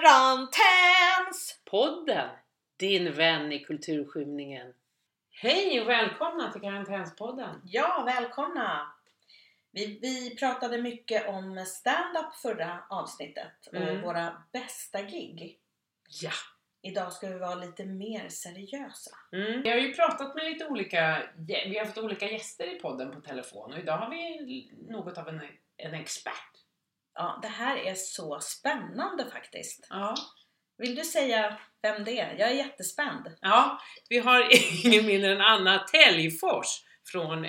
Karantäns! 0.00 1.60
Podden, 1.64 2.28
din 2.76 3.12
vän 3.12 3.52
i 3.52 3.58
kulturskymningen. 3.64 4.74
Hej 5.30 5.80
och 5.80 5.88
välkomna 5.88 6.52
till 6.52 6.60
Karantänspodden. 6.60 7.60
Ja, 7.64 8.02
välkomna! 8.06 8.92
Vi, 9.70 9.98
vi 10.02 10.36
pratade 10.36 10.82
mycket 10.82 11.28
om 11.28 11.64
stand-up 11.66 12.34
förra 12.42 12.84
avsnittet 12.90 13.66
och 13.66 13.74
Mm. 13.74 14.02
våra 14.02 14.42
bästa 14.52 15.02
gig. 15.02 15.58
Ja! 16.22 16.30
Idag 16.82 17.12
ska 17.12 17.28
vi 17.28 17.38
vara 17.38 17.54
lite 17.54 17.84
mer 17.84 18.28
seriösa. 18.28 19.16
Mm. 19.32 19.62
Vi 19.62 19.70
har 19.70 19.76
ju 19.76 19.94
pratat 19.94 20.34
med 20.34 20.44
lite 20.44 20.66
olika, 20.66 21.22
vi 21.36 21.78
har 21.78 21.84
haft 21.84 21.98
olika 21.98 22.30
gäster 22.30 22.76
i 22.76 22.78
podden 22.78 23.10
på 23.10 23.20
telefon 23.20 23.72
och 23.72 23.78
idag 23.78 23.96
har 23.98 24.10
vi 24.10 24.70
något 24.88 25.18
av 25.18 25.28
en, 25.28 25.40
en 25.76 25.94
expert. 25.94 26.55
Ja, 27.18 27.38
det 27.42 27.48
här 27.48 27.76
är 27.76 27.94
så 27.94 28.40
spännande 28.40 29.30
faktiskt. 29.30 29.86
Ja. 29.90 30.14
Vill 30.78 30.94
du 30.94 31.04
säga 31.04 31.58
vem 31.82 32.04
det 32.04 32.20
är? 32.20 32.36
Jag 32.38 32.50
är 32.50 32.54
jättespänd. 32.54 33.36
ja, 33.40 33.80
vi 34.08 34.18
har 34.18 34.48
ingen 34.84 35.06
mindre 35.06 35.32
än 35.32 35.40
Anna 35.40 35.78
Täljfors 35.78 36.66
från 37.12 37.46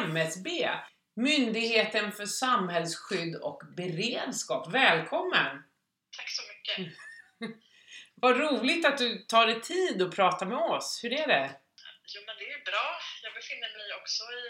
MSB, 0.00 0.70
Myndigheten 1.16 2.12
för 2.12 2.26
samhällsskydd 2.26 3.36
och 3.36 3.62
beredskap. 3.76 4.74
Välkommen! 4.74 5.62
Tack 6.16 6.30
så 6.30 6.42
mycket. 6.52 6.94
Vad 8.14 8.38
roligt 8.38 8.86
att 8.86 8.98
du 8.98 9.18
tar 9.18 9.46
dig 9.46 9.60
tid 9.60 10.02
att 10.02 10.16
prata 10.16 10.44
med 10.44 10.58
oss. 10.58 11.00
Hur 11.02 11.12
är 11.12 11.26
det? 11.26 11.50
Jo, 12.14 12.20
men 12.26 12.36
det 12.38 12.44
är 12.56 12.64
bra. 12.70 12.88
Jag 13.22 13.34
befinner 13.34 13.70
mig 13.78 13.88
också 14.00 14.22
i, 14.40 14.42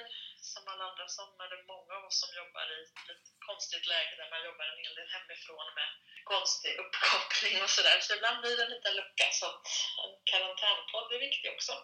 som 0.54 0.64
alla 0.70 0.84
andra 0.90 1.06
som 1.18 1.28
är 1.44 1.48
det 1.54 1.62
många 1.72 1.92
av 1.98 2.04
oss 2.08 2.18
som 2.22 2.30
jobbar 2.40 2.66
i 2.76 2.80
ett 3.12 3.26
konstigt 3.48 3.86
läge 3.92 4.12
där 4.20 4.28
man 4.32 4.46
jobbar 4.48 4.66
en 4.72 4.82
hel 4.84 4.94
del 4.98 5.10
hemifrån 5.16 5.68
med 5.78 5.90
konstig 6.32 6.72
uppkoppling 6.82 7.56
och 7.64 7.72
sådär. 7.76 7.98
Så 8.06 8.10
ibland 8.16 8.38
blir 8.40 8.56
det 8.56 8.64
en 8.66 8.74
liten 8.76 8.94
lucka. 9.00 9.26
Så 9.38 9.44
att 9.50 9.62
en 10.02 10.14
karantänpodd 10.30 11.08
är 11.16 11.26
viktig 11.28 11.50
också. 11.56 11.74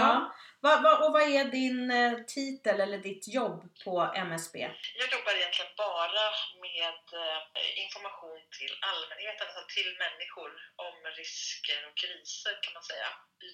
Ja. 0.00 0.12
Va, 0.60 0.72
va, 0.84 0.92
och 1.04 1.12
vad 1.12 1.22
är 1.22 1.44
din 1.44 1.90
eh, 1.90 2.14
titel 2.36 2.80
eller 2.80 2.98
ditt 2.98 3.28
jobb 3.38 3.58
på 3.84 3.94
MSB? 4.28 4.54
Jag 5.00 5.08
jobbar 5.16 5.32
egentligen 5.38 5.72
bara 5.76 6.24
med 6.66 7.02
eh, 7.22 7.40
information 7.84 8.40
till 8.58 8.74
allmänheten, 8.90 9.46
alltså 9.46 9.64
till 9.76 9.90
människor 10.04 10.50
om 10.86 10.96
risker 11.20 11.80
och 11.88 11.96
kriser 12.02 12.54
kan 12.62 12.74
man 12.76 12.86
säga. 12.92 13.08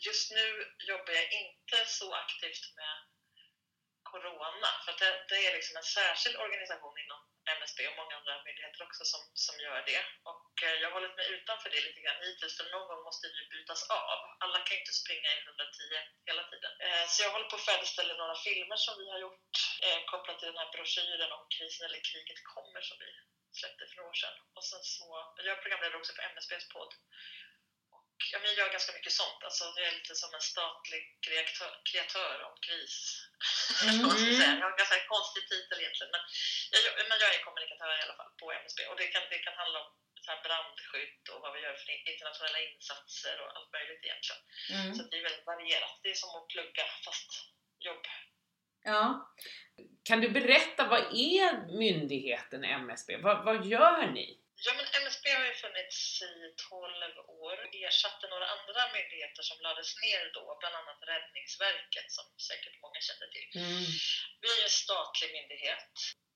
Just 0.06 0.26
nu 0.36 0.46
jobbar 0.90 1.12
jag 1.20 1.28
inte 1.42 1.78
så 1.98 2.06
aktivt 2.24 2.64
med 2.80 2.94
Corona, 4.14 4.70
för 4.84 4.90
att 4.92 5.02
det, 5.02 5.12
det 5.30 5.40
är 5.46 5.52
liksom 5.58 5.76
en 5.76 5.90
särskild 5.98 6.36
organisation 6.44 6.96
inom 7.04 7.20
MSB 7.58 7.78
och 7.88 7.98
många 8.00 8.14
andra 8.18 8.34
myndigheter 8.46 8.80
också 8.88 9.02
som, 9.12 9.22
som 9.46 9.54
gör 9.66 9.80
det. 9.90 10.02
Och 10.32 10.52
eh, 10.66 10.76
jag 10.80 10.86
har 10.88 10.96
hållit 10.98 11.16
mig 11.18 11.26
utanför 11.36 11.68
det 11.70 11.86
lite 11.88 12.00
grann 12.04 12.24
hittills, 12.26 12.56
för 12.58 12.66
någon 12.74 12.88
gång 12.90 13.02
måste 13.08 13.24
det 13.28 13.38
ju 13.40 13.46
bytas 13.54 13.82
av. 14.02 14.18
Alla 14.44 14.58
kan 14.64 14.74
ju 14.76 14.82
inte 14.82 15.00
springa 15.02 15.28
i 15.36 15.38
110 15.38 15.94
hela 16.28 16.44
tiden. 16.50 16.72
Eh, 16.86 17.04
så 17.12 17.16
jag 17.24 17.30
håller 17.34 17.50
på 17.50 17.56
att 17.58 17.68
färdigställa 17.70 18.14
några 18.14 18.36
filmer 18.46 18.78
som 18.86 18.94
vi 19.00 19.06
har 19.12 19.20
gjort 19.24 19.52
eh, 19.86 20.00
kopplat 20.12 20.38
till 20.38 20.50
den 20.52 20.60
här 20.62 20.70
broschyren 20.74 21.32
om 21.36 21.44
krisen 21.54 21.86
eller 21.86 22.00
kriget 22.10 22.40
kommer 22.54 22.80
som 22.88 22.96
vi 23.02 23.10
släppte 23.60 23.82
för 23.86 23.96
några 23.96 24.10
år 24.14 24.20
sedan. 24.22 24.36
Och 24.56 24.64
sen 24.70 24.82
så, 24.94 25.06
jag 25.46 25.56
är 25.56 25.62
programledare 25.64 26.00
också 26.00 26.12
på 26.16 26.22
MSBs 26.32 26.68
podd. 26.74 26.92
Ja, 28.32 28.36
men 28.38 28.46
jag 28.50 28.58
gör 28.58 28.76
ganska 28.76 28.92
mycket 28.98 29.16
sånt, 29.20 29.40
alltså 29.46 29.64
jag 29.76 29.86
är 29.90 29.98
lite 29.98 30.14
som 30.22 30.30
en 30.38 30.46
statlig 30.52 31.02
kreatör, 31.26 31.72
kreatör 31.90 32.36
om 32.48 32.56
kris. 32.66 32.96
Mm. 33.84 34.00
Jag 34.60 34.66
har 34.66 34.72
en 34.74 34.82
ganska 34.82 35.00
konstig 35.14 35.42
titel 35.52 35.78
egentligen, 35.82 36.12
men 36.14 36.22
jag, 36.84 36.92
men 37.10 37.18
jag 37.22 37.30
är 37.34 37.46
kommunikatör 37.46 37.90
i 37.98 38.04
alla 38.04 38.18
fall 38.18 38.32
på 38.40 38.46
MSB 38.62 38.80
och 38.90 38.96
det 39.00 39.08
kan, 39.14 39.22
det 39.32 39.40
kan 39.46 39.56
handla 39.62 39.78
om 39.84 39.90
så 40.24 40.30
här 40.32 40.42
brandskydd 40.46 41.22
och 41.32 41.40
vad 41.44 41.52
vi 41.54 41.60
gör 41.64 41.76
för 41.80 41.88
internationella 42.12 42.60
insatser 42.68 43.34
och 43.42 43.50
allt 43.54 43.72
möjligt 43.76 44.04
egentligen. 44.06 44.42
Mm. 44.74 44.94
Så 44.94 45.00
det 45.08 45.16
är 45.20 45.28
väldigt 45.28 45.50
varierat. 45.52 45.94
Det 46.02 46.10
är 46.14 46.20
som 46.22 46.32
att 46.38 46.48
plugga 46.54 46.84
fast 47.04 47.30
jobb. 47.88 48.04
Ja. 48.84 49.04
Kan 50.04 50.20
du 50.20 50.28
berätta, 50.28 50.86
vad 50.88 51.04
är 51.32 51.76
myndigheten 51.78 52.64
MSB? 52.64 53.16
Vad, 53.16 53.44
vad 53.44 53.66
gör 53.66 54.06
ni? 54.06 54.43
Ja, 54.66 54.72
men 54.78 54.86
MSB 55.02 55.24
har 55.30 55.46
ju 55.50 55.54
funnits 55.54 56.22
i 56.22 56.34
12 56.68 57.18
år 57.46 57.56
och 57.62 57.74
ersatte 57.74 58.28
några 58.28 58.46
andra 58.56 58.82
myndigheter 58.96 59.42
som 59.42 59.58
lades 59.66 59.90
ner 60.04 60.22
då, 60.36 60.44
bland 60.60 60.74
annat 60.80 61.00
Räddningsverket 61.10 62.08
som 62.16 62.26
säkert 62.48 62.76
många 62.84 63.00
känner 63.08 63.28
till. 63.34 63.48
Vi 64.42 64.50
är 64.58 64.62
en 64.62 64.78
statlig 64.84 65.28
myndighet 65.36 65.92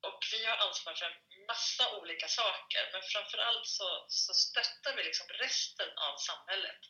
och 0.08 0.20
vi 0.32 0.40
har 0.48 0.56
ansvar 0.66 0.94
för 0.94 1.06
en 1.10 1.18
massa 1.50 1.84
olika 1.98 2.28
saker, 2.40 2.82
men 2.92 3.02
framförallt 3.12 3.66
så, 3.78 3.88
så 4.08 4.32
stöttar 4.34 4.92
vi 4.96 5.02
liksom 5.02 5.26
resten 5.44 5.90
av 6.06 6.14
samhället 6.28 6.82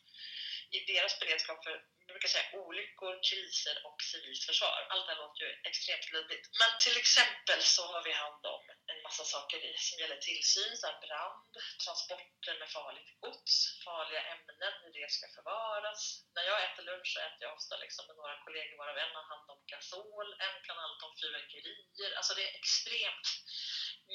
i 0.77 0.79
deras 0.93 1.19
beredskap 1.19 1.63
för 1.63 1.75
jag 2.09 2.17
brukar 2.17 2.35
säga 2.35 2.49
olyckor, 2.63 3.13
kriser 3.29 3.75
och 3.87 3.99
civilt 4.11 4.43
försvar. 4.49 4.79
Allt 4.91 5.05
det 5.05 5.13
här 5.13 5.23
låter 5.23 5.41
ju 5.45 5.51
extremt 5.69 6.07
luddigt. 6.13 6.45
Men 6.61 6.71
till 6.85 6.97
exempel 7.03 7.59
så 7.75 7.83
har 7.93 8.01
vi 8.07 8.13
hand 8.23 8.43
om 8.55 8.63
en 8.91 9.01
massa 9.07 9.23
saker 9.35 9.57
som 9.87 9.95
gäller 10.01 10.19
tillsyn, 10.27 10.73
så 10.77 10.85
här 10.89 10.99
brand, 11.05 11.53
transporter 11.85 12.53
med 12.61 12.69
farligt 12.77 13.11
gods, 13.23 13.55
farliga 13.85 14.21
ämnen, 14.33 14.73
hur 14.83 14.93
det 14.97 15.09
ska 15.15 15.25
förvaras. 15.37 16.01
När 16.35 16.43
jag 16.49 16.57
äter 16.65 16.83
lunch 16.89 17.09
så 17.13 17.19
äter 17.27 17.41
jag 17.45 17.57
ofta 17.59 17.75
liksom 17.83 18.03
med 18.07 18.15
några 18.19 18.35
kollegor 18.45 18.77
varav 18.81 18.97
en 18.97 19.17
har 19.17 19.27
hand 19.31 19.47
om 19.53 19.61
gasol, 19.71 20.29
en 20.47 20.57
kan 20.65 20.77
allt 20.85 21.01
om 21.07 21.13
fyrverkerier. 21.21 22.11
Alltså 22.17 22.33
det 22.37 22.43
är 22.47 22.53
extremt 22.61 23.27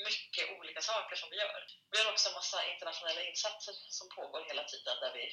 mycket 0.09 0.45
olika 0.59 0.81
saker 0.93 1.17
som 1.17 1.29
vi 1.31 1.37
gör. 1.45 1.61
Vi 1.93 1.99
har 1.99 2.13
också 2.13 2.29
en 2.29 2.39
massa 2.41 2.59
internationella 2.73 3.23
insatser 3.31 3.75
som 3.99 4.07
pågår 4.17 4.43
hela 4.51 4.65
tiden 4.73 4.97
där 5.05 5.13
vi 5.19 5.25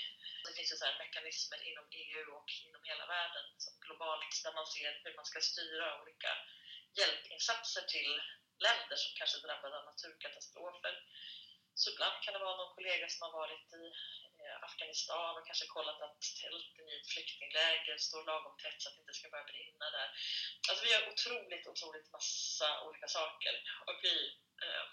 det 0.46 0.54
finns 0.58 0.72
ju 0.74 0.78
så 0.78 0.86
här 0.86 0.98
mekanismer 1.04 1.60
inom 1.70 1.86
EU 2.04 2.26
och 2.38 2.51
inom 2.66 2.84
hela 2.90 3.06
världen 3.16 3.46
globalt 3.86 4.34
där 4.44 4.54
man 4.60 4.68
ser 4.68 4.92
hur 5.04 5.16
man 5.20 5.30
ska 5.32 5.40
styra 5.42 6.02
olika 6.02 6.32
hjälpinsatser 6.98 7.84
till 7.94 8.12
länder 8.66 8.98
som 9.04 9.12
kanske 9.20 9.38
drabbade 9.46 9.76
av 9.80 9.86
naturkatastrofer. 9.86 10.96
Så 11.82 11.86
ibland 11.94 12.18
kan 12.24 12.34
det 12.34 12.46
vara 12.48 12.58
någon 12.58 12.76
kollega 12.78 13.08
som 13.10 13.22
har 13.26 13.34
varit 13.42 13.68
i 13.82 13.86
eh, 14.42 14.58
Afghanistan 14.68 15.38
och 15.38 15.48
kanske 15.50 15.68
kollat 15.76 16.02
att 16.06 16.22
tälten 16.42 16.86
i 16.90 16.94
ett 17.00 17.12
flyktingläger 17.14 17.98
står 17.98 18.24
lagom 18.30 18.56
tätt 18.58 18.82
så 18.82 18.90
att 18.90 18.96
det 18.96 19.02
inte 19.04 19.20
ska 19.20 19.30
börja 19.34 19.52
brinna 19.54 19.88
där. 19.98 20.10
Alltså 20.70 20.82
vi 20.84 20.92
gör 20.92 21.10
otroligt, 21.14 21.68
otroligt 21.72 22.12
massa 22.18 22.70
olika 22.88 23.08
saker. 23.18 23.54
Och 23.88 23.98
vi, 24.06 24.16
eh, 24.64 24.86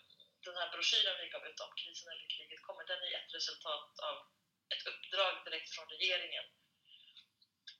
den 0.46 0.56
här 0.60 0.68
broschyren 0.72 1.20
vi 1.20 1.34
gav 1.34 1.46
ut 1.50 1.60
om 1.66 1.72
krisen 1.80 2.12
eller 2.12 2.28
kriget 2.34 2.62
kommer, 2.66 2.84
den 2.84 3.02
är 3.06 3.12
ett 3.20 3.34
resultat 3.38 3.92
av 4.08 4.16
ett 4.72 4.86
uppdrag 4.90 5.34
direkt 5.44 5.70
från 5.74 5.88
regeringen 5.88 6.46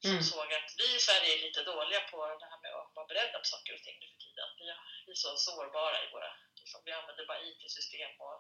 som 0.03 0.10
Mm. 0.10 0.22
såg 0.32 0.48
att 0.59 0.70
vi 0.81 0.86
i 0.97 1.04
Sverige 1.06 1.31
är 1.36 1.42
lite 1.47 1.62
dåliga 1.72 2.00
på 2.12 2.19
det 2.41 2.48
här 2.53 2.60
med 2.64 2.72
att 2.81 2.92
vara 2.97 3.06
beredda 3.10 3.38
på 3.38 3.48
saker 3.54 3.72
och 3.75 3.84
ting 3.86 3.98
nu 4.00 4.06
för 4.12 4.20
tiden. 4.26 4.48
Vi, 4.59 4.64
är 5.12 5.14
så 5.25 5.36
sårbara 5.36 5.98
i 6.04 6.09
våra, 6.14 6.31
liksom, 6.60 6.78
vi 6.84 6.92
använder 6.92 7.26
bara 7.31 7.41
IT-system 7.48 8.12
och, 8.26 8.38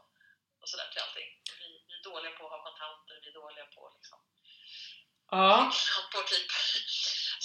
och 0.60 0.68
sådär 0.70 0.88
till 0.92 1.02
allting. 1.04 1.30
Vi, 1.60 1.68
vi 1.88 1.92
är 1.98 2.02
dåliga 2.10 2.32
på 2.36 2.42
att 2.44 2.54
ha 2.54 2.66
kontanter, 2.68 3.14
vi 3.22 3.28
är 3.28 3.38
dåliga 3.42 3.66
på 3.76 3.82
liksom, 3.98 4.18
Ja, 5.30 5.72
på 6.12 6.20
typ. 6.32 6.50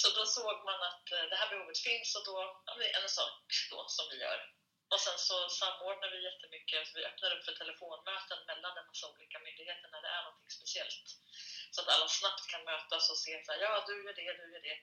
Så 0.00 0.06
då 0.16 0.26
såg 0.26 0.56
man 0.68 0.80
att 0.90 1.06
eh, 1.12 1.24
det 1.30 1.36
här 1.40 1.50
behovet 1.50 1.78
finns 1.88 2.08
och 2.16 2.24
då, 2.30 2.36
ja, 2.66 2.74
det 2.78 2.90
är 2.90 3.02
en 3.02 3.08
sak 3.08 3.42
då 3.70 3.80
som 3.88 4.04
vi 4.10 4.16
gör. 4.24 4.38
Och 4.94 5.04
sen 5.06 5.18
så 5.28 5.36
samordnar 5.60 6.08
vi 6.14 6.18
jättemycket, 6.28 6.80
så 6.88 6.92
vi 6.98 7.04
öppnar 7.10 7.30
upp 7.34 7.44
för 7.44 7.54
telefonmöten 7.60 8.40
mellan 8.50 8.78
en 8.78 8.86
massa 8.90 9.06
olika 9.12 9.38
myndigheter 9.46 9.88
när 9.92 10.02
det 10.02 10.12
är 10.16 10.22
någonting 10.24 10.54
speciellt. 10.58 11.06
Så 11.74 11.78
att 11.80 11.92
alla 11.94 12.08
snabbt 12.08 12.44
kan 12.52 12.64
mötas 12.70 13.10
och 13.12 13.20
se 13.24 13.32
så 13.44 13.52
här, 13.52 13.60
ja 13.64 13.84
du 13.88 13.94
gör 14.04 14.14
det, 14.20 14.32
du 14.40 14.46
gör 14.52 14.64
det. 14.68 14.78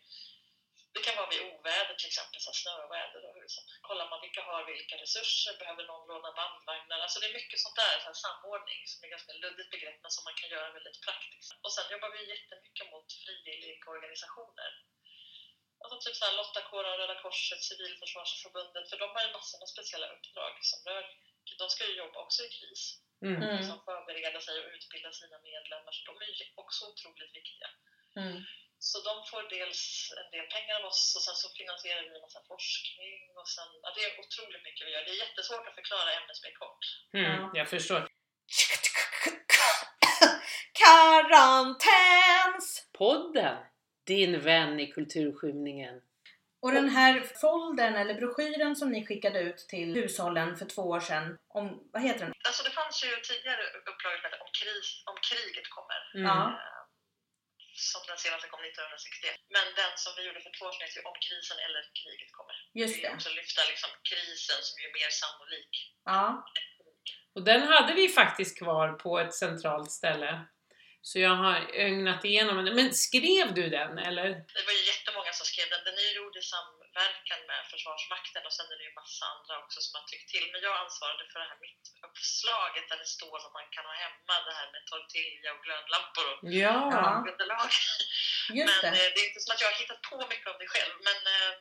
Det 0.93 1.01
kan 1.05 1.15
vara 1.19 1.31
vid 1.33 1.41
oväder 1.51 1.95
till 1.97 2.11
exempel, 2.11 2.39
så 2.41 2.49
här 2.51 2.59
snöväder. 2.63 3.21
Och 3.29 3.51
så 3.55 3.61
kollar 3.87 4.07
man 4.11 4.21
vilka 4.25 4.41
har 4.49 4.61
vilka 4.73 4.95
resurser, 5.03 5.53
behöver 5.61 5.83
någon 5.91 6.07
låna 6.09 6.31
bandvagnar? 6.39 6.99
Alltså 6.99 7.19
det 7.19 7.27
är 7.29 7.39
mycket 7.39 7.59
sånt 7.63 7.79
där, 7.83 7.95
så 8.01 8.07
här 8.11 8.19
samordning 8.25 8.81
som 8.91 8.99
är 9.05 9.09
ganska 9.15 9.33
luddigt 9.33 9.71
begrepp 9.75 9.99
men 10.03 10.11
som 10.15 10.23
man 10.27 10.35
kan 10.39 10.49
göra 10.55 10.75
väldigt 10.77 10.99
praktiskt. 11.05 11.51
Och 11.63 11.73
sen 11.75 11.91
jobbar 11.93 12.09
vi 12.15 12.21
jättemycket 12.33 12.85
mot 12.93 13.07
frivilligorganisationer. 13.23 14.71
Alltså 15.81 15.97
typ 15.99 16.15
så 16.19 16.25
här 16.25 16.37
Lottakåren, 16.39 16.97
Röda 16.99 17.17
Korset, 17.21 17.61
Civilförsvarsförbundet, 17.69 18.89
för 18.89 18.97
de 19.03 19.07
har 19.15 19.23
ju 19.25 19.31
massor 19.37 19.57
med 19.61 19.69
speciella 19.75 20.07
uppdrag 20.15 20.53
som 20.69 20.79
rör, 20.87 21.03
de 21.61 21.69
ska 21.69 21.81
ju 21.89 21.95
jobba 22.03 22.17
också 22.25 22.39
i 22.47 22.49
kris 22.57 22.81
mm. 23.25 23.43
Mm. 23.43 23.63
som 23.67 23.77
förbereda 23.87 24.39
sig 24.47 24.55
och 24.59 24.69
utbilda 24.75 25.11
sina 25.21 25.37
medlemmar. 25.49 25.91
Så 25.95 26.01
de 26.09 26.13
är 26.25 26.27
ju 26.39 26.45
också 26.63 26.81
otroligt 26.91 27.33
viktiga. 27.39 27.69
Mm. 28.21 28.37
Så 28.89 28.97
de 29.07 29.13
får 29.29 29.43
dels 29.57 29.81
en 30.21 30.29
del 30.35 30.47
pengar 30.55 30.75
av 30.79 30.85
oss 30.91 31.03
och 31.15 31.23
sen 31.27 31.37
så 31.41 31.47
finansierar 31.59 32.01
vi 32.01 32.15
en 32.15 32.25
massa 32.27 32.41
forskning 32.51 33.19
och 33.39 33.49
sen, 33.55 33.69
ja, 33.83 33.89
det 33.95 34.03
är 34.07 34.11
otroligt 34.23 34.63
mycket 34.67 34.87
vi 34.87 34.91
gör. 34.91 35.03
Det 35.05 35.11
är 35.15 35.23
jättesvårt 35.25 35.67
att 35.67 35.79
förklara 35.79 36.09
MSB 36.23 36.45
kort. 36.63 36.83
Mm. 37.13 37.49
jag 37.59 37.69
förstår. 37.69 38.01
Karantäns! 40.81 42.67
Din 44.07 44.39
vän 44.39 44.79
i 44.79 44.87
kulturskymningen. 44.91 46.01
Och 46.63 46.71
den 46.79 46.89
här 46.99 47.13
foldern 47.43 47.95
eller 48.01 48.13
broschyren 48.21 48.75
som 48.79 48.89
ni 48.91 48.99
skickade 49.07 49.39
ut 49.47 49.57
till 49.73 49.89
hushållen 49.99 50.49
för 50.59 50.65
två 50.73 50.83
år 50.95 50.99
sedan, 51.09 51.25
om, 51.59 51.65
vad 51.93 52.01
heter 52.07 52.23
den? 52.25 52.33
Alltså 52.49 52.61
det 52.67 52.73
fanns 52.79 52.97
ju 53.05 53.11
tidigare 53.29 53.63
upplagor 53.91 54.19
hette 54.25 54.39
om, 54.45 54.51
kris, 54.61 54.87
om 55.11 55.17
kriget 55.29 55.67
kommer. 55.77 55.99
Mm. 56.17 56.25
Ja. 56.29 56.39
Eh, 56.61 56.81
Som 57.91 58.01
den 58.11 58.19
senaste 58.25 58.47
kom 58.53 58.61
1961. 58.63 59.35
Men 59.55 59.65
den 59.81 59.93
som 60.03 60.11
vi 60.17 60.21
gjorde 60.27 60.41
för 60.45 60.53
två 60.57 60.63
år 60.69 60.73
sedan 60.75 60.85
heter 60.87 61.03
Om 61.11 61.17
krisen 61.27 61.57
eller 61.65 61.81
kriget 62.01 62.31
kommer. 62.37 62.55
Just 62.81 62.97
Vi 62.97 63.01
det. 63.03 63.11
också 63.15 63.29
lyfta 63.39 63.61
liksom 63.71 63.91
krisen 64.09 64.59
som 64.67 64.75
ju 64.81 64.85
är 64.91 64.95
mer 65.01 65.11
sannolik. 65.21 65.73
Ja. 66.11 66.23
Och 67.35 67.43
den 67.51 67.61
hade 67.73 67.91
vi 67.99 68.05
faktiskt 68.21 68.53
kvar 68.61 68.87
på 69.03 69.11
ett 69.23 69.33
centralt 69.43 69.91
ställe. 69.99 70.31
Så 71.09 71.15
jag 71.27 71.35
har 71.43 71.57
ögnat 71.87 72.21
igenom 72.29 72.55
den. 72.65 72.75
Men 72.79 72.89
skrev 73.05 73.47
du 73.59 73.65
den 73.79 73.93
eller? 74.07 74.27
Det 74.57 74.63
var 74.67 74.75
ju 74.79 74.83
jättemånga 74.93 75.31
som 75.39 75.45
skrev 75.51 75.67
den. 75.73 75.81
Den 75.87 75.95
är 76.01 76.05
ju 76.09 76.13
gjord 76.19 76.35
i 76.41 76.43
samverkan 76.53 77.41
med 77.49 77.59
Försvarsmakten 77.73 78.41
och 78.47 78.53
sen 78.57 78.67
är 78.73 78.77
det 78.79 78.87
ju 78.89 78.93
massa 79.03 79.23
andra 79.35 79.53
också 79.63 79.79
som 79.85 79.93
har 79.99 80.05
tyckt 80.11 80.29
till. 80.33 80.45
Men 80.51 80.59
jag 80.67 80.75
ansvarade 80.85 81.23
för 81.31 81.37
det 81.41 81.49
här 81.51 81.59
mittuppslaget 81.65 82.85
där 82.91 82.99
det 83.03 83.09
står 83.17 83.35
vad 83.45 83.53
man 83.59 83.67
kan 83.75 83.85
ha 83.91 83.95
hemma. 84.05 84.33
Det 84.47 84.55
här 84.59 84.69
med 84.73 84.81
tortilla 84.91 85.49
och 85.55 85.61
glödlampor 85.65 86.25
och 86.31 86.39
Ja. 86.63 86.77
Underlag. 87.31 87.69
Men 88.67 88.77
det. 88.83 88.91
eh, 88.99 89.09
det 89.13 89.19
är 89.23 89.27
inte 89.29 89.43
som 89.43 89.51
att 89.53 89.61
jag 89.63 89.69
har 89.71 89.79
hittat 89.83 90.01
på 90.09 90.17
mycket 90.33 90.47
av 90.51 90.57
det 90.61 90.69
själv. 90.73 90.95
Men, 91.07 91.19
eh, 91.35 91.51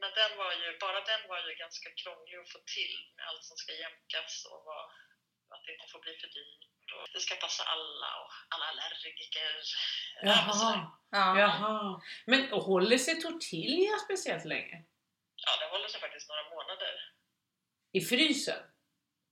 men 0.00 0.10
den 0.20 0.32
var 0.42 0.52
ju, 0.62 0.68
bara 0.84 1.00
den 1.12 1.22
var 1.30 1.38
ju 1.48 1.52
ganska 1.64 1.88
krånglig 2.02 2.36
att 2.38 2.52
få 2.54 2.60
till 2.76 2.94
med 3.16 3.24
allt 3.28 3.44
som 3.48 3.56
ska 3.62 3.70
jämkas 3.84 4.32
och 4.52 4.60
vad, 4.68 4.84
att 5.54 5.62
det 5.64 5.72
inte 5.76 5.88
får 5.92 6.00
bli 6.06 6.14
för 6.22 6.30
dyrt. 6.38 6.62
Och 6.96 7.08
det 7.12 7.20
ska 7.20 7.34
passa 7.34 7.62
alla 7.74 8.10
och 8.22 8.30
alla 8.54 8.64
allergiker. 8.70 9.50
Jaha. 10.22 10.90
Ja. 11.10 11.38
Jaha. 11.38 12.00
Men 12.26 12.52
och 12.52 12.62
håller 12.62 12.98
sig 12.98 13.20
tortilla 13.22 13.98
speciellt 14.06 14.44
länge? 14.44 14.76
Ja, 15.46 15.50
det 15.60 15.66
håller 15.74 15.88
sig 15.88 16.00
faktiskt 16.00 16.28
några 16.28 16.44
månader. 16.54 16.92
I 17.92 18.00
frysen? 18.00 18.62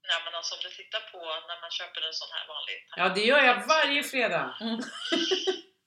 Nej, 0.08 0.20
men 0.24 0.34
alltså 0.34 0.54
om 0.54 0.60
du 0.66 0.70
tittar 0.70 1.02
på 1.12 1.20
när 1.48 1.58
man 1.64 1.70
köper 1.70 2.00
en 2.08 2.16
sån 2.20 2.32
här 2.36 2.44
vanlig 2.52 2.76
Ja, 3.00 3.06
det 3.16 3.24
gör 3.30 3.42
jag 3.48 3.66
varje 3.76 4.02
fredag. 4.02 4.46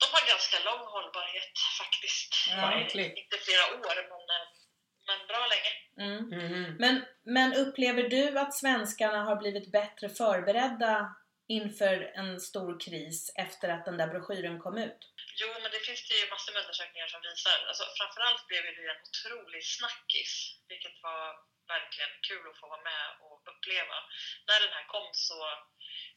De 0.01 0.05
har 0.15 0.23
ganska 0.33 0.57
lång 0.69 0.83
hållbarhet 0.95 1.55
faktiskt. 1.81 2.31
Ja. 2.49 2.79
Inte 3.21 3.37
flera 3.45 3.63
år, 3.79 3.95
men, 4.11 4.23
eh, 4.35 4.47
men 5.07 5.19
bra 5.27 5.43
länge. 5.53 5.71
Mm. 6.05 6.21
Mhm. 6.39 6.75
Men, 6.79 7.05
men 7.23 7.53
upplever 7.53 8.03
du 8.03 8.39
att 8.39 8.53
svenskarna 8.53 9.23
har 9.23 9.35
blivit 9.35 9.71
bättre 9.71 10.09
förberedda 10.09 11.15
inför 11.59 11.97
en 12.21 12.31
stor 12.49 12.71
kris 12.85 13.19
efter 13.45 13.67
att 13.75 13.85
den 13.87 13.97
där 13.99 14.09
broschyren 14.13 14.57
kom 14.65 14.75
ut? 14.87 15.01
Jo, 15.41 15.49
men 15.61 15.71
det 15.73 15.81
finns 15.87 16.03
det 16.07 16.15
ju 16.21 16.25
massor 16.33 16.51
med 16.53 16.61
undersökningar 16.63 17.07
som 17.13 17.21
visar. 17.29 17.57
Alltså, 17.69 17.85
framförallt 17.99 18.43
blev 18.49 18.61
det 18.63 18.81
ju 18.83 18.89
en 18.95 19.01
otrolig 19.09 19.63
snackis, 19.77 20.31
vilket 20.71 20.95
var 21.07 21.23
verkligen 21.75 22.13
kul 22.29 22.43
att 22.49 22.59
få 22.61 22.67
vara 22.73 22.85
med 22.91 23.05
och 23.25 23.37
uppleva. 23.51 23.97
När 24.47 24.59
den 24.65 24.73
här 24.77 24.85
kom 24.93 25.07
så, 25.27 25.39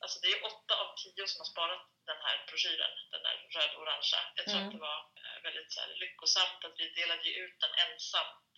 alltså 0.02 0.16
det 0.22 0.31
är 0.34 0.40
åtta 0.52 0.75
av 0.82 0.88
tio 1.02 1.25
som 1.31 1.38
har 1.42 1.50
sparat 1.54 1.84
den 2.10 2.20
här 2.26 2.36
broschyren, 2.48 2.94
den 3.14 3.22
där 3.26 3.36
röd-orangea. 3.54 4.22
Jag 4.38 4.44
tror 4.46 4.58
Mm. 4.60 4.66
att 4.69 4.75
det 4.76 4.84
var 4.90 5.00
eh, 5.22 5.36
väldigt 5.46 5.70
så 5.75 5.78
här, 5.81 5.90
lyckosamt 6.25 6.65
att 6.65 6.81
vi 6.81 6.88
delade 7.00 7.29
ut 7.29 7.61
den 7.61 7.75
ensamt, 7.85 8.56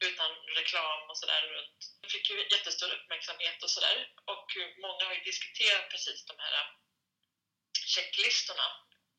utan 0.00 0.30
reklam 0.56 1.10
och 1.10 1.18
sådär 1.18 1.42
runt. 1.54 1.80
Det 2.02 2.08
fick 2.08 2.30
ju 2.30 2.36
jättestor 2.54 2.90
uppmärksamhet 2.96 3.62
och 3.62 3.70
sådär. 3.70 3.96
Och 4.24 4.46
många 4.78 5.04
har 5.04 5.14
ju 5.14 5.20
diskuterat 5.20 5.90
precis 5.90 6.24
de 6.26 6.34
här 6.38 6.52
eh, 6.60 6.68
checklistorna 7.94 8.68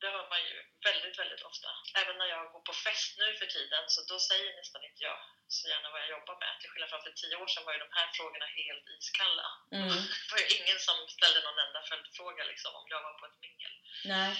det 0.00 0.10
hör 0.16 0.26
man 0.34 0.42
ju 0.48 0.56
väldigt, 0.88 1.16
väldigt 1.22 1.42
ofta. 1.50 1.68
Även 2.00 2.16
när 2.20 2.28
jag 2.34 2.52
går 2.52 2.62
på 2.70 2.74
fest 2.86 3.10
nu 3.22 3.28
för 3.40 3.46
tiden 3.56 3.84
så 3.94 4.00
då 4.10 4.16
säger 4.28 4.50
nästan 4.60 4.84
inte 4.88 5.02
jag 5.08 5.20
så 5.56 5.68
gärna 5.72 5.90
vad 5.90 6.00
jag 6.02 6.10
jobbar 6.16 6.36
med. 6.42 6.52
Till 6.60 6.70
skillnad 6.70 6.90
från 6.90 7.02
för 7.06 7.14
tio 7.20 7.36
år 7.42 7.48
sedan 7.52 7.64
var 7.66 7.72
ju 7.76 7.84
de 7.86 7.92
här 7.98 8.08
frågorna 8.16 8.46
helt 8.60 8.86
iskalla. 8.98 9.46
Mm. 9.78 9.88
Det 10.26 10.30
var 10.34 10.40
ju 10.44 10.48
ingen 10.58 10.78
som 10.86 10.96
ställde 11.16 11.40
någon 11.46 11.64
enda 11.66 11.80
följdfråga 11.90 12.42
liksom, 12.52 12.72
om 12.80 12.86
jag 12.92 13.02
var 13.06 13.14
på 13.20 13.26
ett 13.26 13.40
mingel. 13.44 13.74
Nej. 14.12 14.32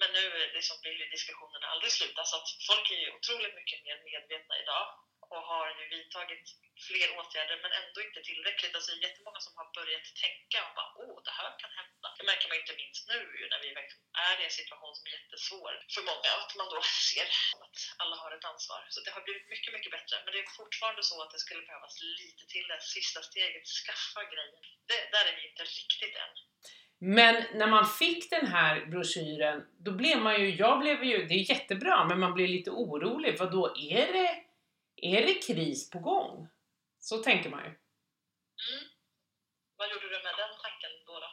Men 0.00 0.08
nu 0.12 0.24
liksom, 0.56 0.76
vill 0.82 1.00
ju 1.02 1.06
diskussionerna 1.16 1.66
aldrig 1.72 1.92
sluta 1.92 2.24
så 2.24 2.36
att 2.36 2.48
folk 2.68 2.90
är 2.90 3.00
ju 3.04 3.10
otroligt 3.16 3.54
mycket 3.60 3.84
mer 3.86 3.98
medvetna 4.10 4.54
idag 4.62 4.84
och 5.34 5.42
har 5.50 5.66
ju 5.80 5.84
vidtagit 5.94 6.44
fler 6.88 7.08
åtgärder 7.18 7.56
men 7.62 7.72
ändå 7.80 7.98
inte 8.06 8.20
tillräckligt. 8.28 8.74
Alltså 8.74 8.90
det 8.90 8.98
är 8.98 9.08
jättemånga 9.08 9.40
som 9.46 9.52
har 9.60 9.68
börjat 9.78 10.06
tänka 10.24 10.58
och 10.66 10.74
bara 10.78 10.92
åh, 11.04 11.16
det 11.26 11.34
här 11.40 11.50
kan 11.62 11.72
hända. 11.80 12.08
Det 12.18 12.24
märker 12.30 12.48
man 12.48 12.60
inte 12.62 12.76
minst 12.82 13.02
nu 13.12 13.20
när 13.50 13.60
vi 13.62 13.68
är 14.28 14.36
i 14.40 14.44
en 14.48 14.58
situation 14.60 14.94
som 14.96 15.06
är 15.06 15.12
jättesvår 15.18 15.72
för 15.94 16.02
många 16.10 16.30
att 16.40 16.52
man 16.58 16.68
då 16.74 16.80
ser 17.10 17.28
att 17.64 17.78
alla 18.02 18.16
har 18.22 18.30
ett 18.36 18.50
ansvar. 18.52 18.82
Så 18.94 18.98
det 19.04 19.10
har 19.16 19.22
blivit 19.26 19.48
mycket, 19.54 19.72
mycket 19.76 19.92
bättre. 19.96 20.16
Men 20.24 20.30
det 20.32 20.40
är 20.40 20.58
fortfarande 20.62 21.02
så 21.10 21.16
att 21.22 21.32
det 21.34 21.40
skulle 21.44 21.62
behövas 21.68 21.94
lite 22.20 22.44
till 22.52 22.66
det 22.72 22.80
sista 22.96 23.20
steget, 23.22 23.66
skaffa 23.82 24.22
grejer. 24.32 24.62
Det, 24.88 25.00
där 25.14 25.24
är 25.30 25.34
vi 25.36 25.42
inte 25.50 25.64
riktigt 25.64 26.16
än. 26.24 26.34
Men 27.02 27.44
när 27.54 27.66
man 27.66 27.86
fick 27.86 28.30
den 28.30 28.46
här 28.46 28.86
broschyren, 28.86 29.66
då 29.78 29.90
blev 29.92 30.18
man 30.18 30.40
ju, 30.40 30.54
jag 30.56 30.78
blev 30.80 31.04
ju, 31.04 31.26
det 31.26 31.34
är 31.34 31.50
jättebra, 31.50 32.04
men 32.04 32.20
man 32.20 32.34
blir 32.34 32.48
lite 32.48 32.70
orolig 32.70 33.38
för 33.38 33.50
då 33.50 33.76
är 33.76 34.12
det, 34.12 34.44
är 34.96 35.26
det 35.26 35.34
kris 35.34 35.90
på 35.90 35.98
gång? 35.98 36.48
Så 36.98 37.16
tänker 37.22 37.50
man 37.50 37.60
ju. 37.60 37.66
Mm. 37.66 37.78
Vad 39.76 39.88
gjorde 39.88 40.04
du 40.08 40.10
med 40.14 40.34
den 40.36 40.54
tanken 40.62 40.90
då? 41.06 41.12
då? 41.12 41.26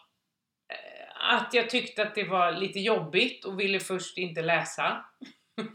Eh, 0.75 1.33
Att 1.35 1.53
jag 1.53 1.69
tyckte 1.69 2.01
att 2.03 2.15
det 2.15 2.23
var 2.23 2.51
lite 2.51 2.79
jobbigt 2.79 3.45
och 3.45 3.59
ville 3.59 3.79
först 3.79 4.17
inte 4.17 4.41
läsa. 4.41 5.05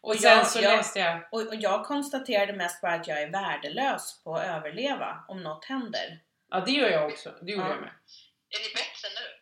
Och 0.00 0.10
Och 0.10 0.16
sen 0.16 0.30
jag- 0.38 0.46
så 0.46 0.58
jag- 0.62 0.76
läste 0.76 0.98
jag 0.98 1.28
Och, 1.32 1.40
och 1.48 1.54
jag 1.54 1.84
konstaterade 1.86 2.52
mest 2.52 2.80
bara 2.82 2.92
att 2.94 3.08
jag 3.08 3.22
är 3.22 3.30
värdelös 3.30 4.22
på 4.24 4.34
att 4.36 4.46
överleva 4.46 5.24
om 5.28 5.42
något 5.42 5.64
händer. 5.64 6.20
Ja, 6.50 6.60
det 6.60 6.70
gör 6.70 6.88
jag 6.90 7.06
också. 7.12 7.30
Det 7.42 7.52
gjorde 7.52 7.64
Ja. 7.64 7.70
jag 7.74 7.80
med. 7.80 7.90
Är 8.48 8.58
ni 8.58 8.74
bättre 8.74 9.08
nu? 9.20 9.41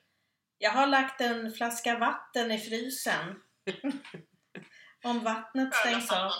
Jag 0.62 0.70
har 0.70 0.86
lagt 0.86 1.20
en 1.20 1.52
flaska 1.52 1.98
vatten 1.98 2.52
i 2.52 2.58
frysen. 2.58 3.24
Om 5.10 5.24
vattnet 5.24 5.74
stängs 5.74 6.12
av. 6.12 6.32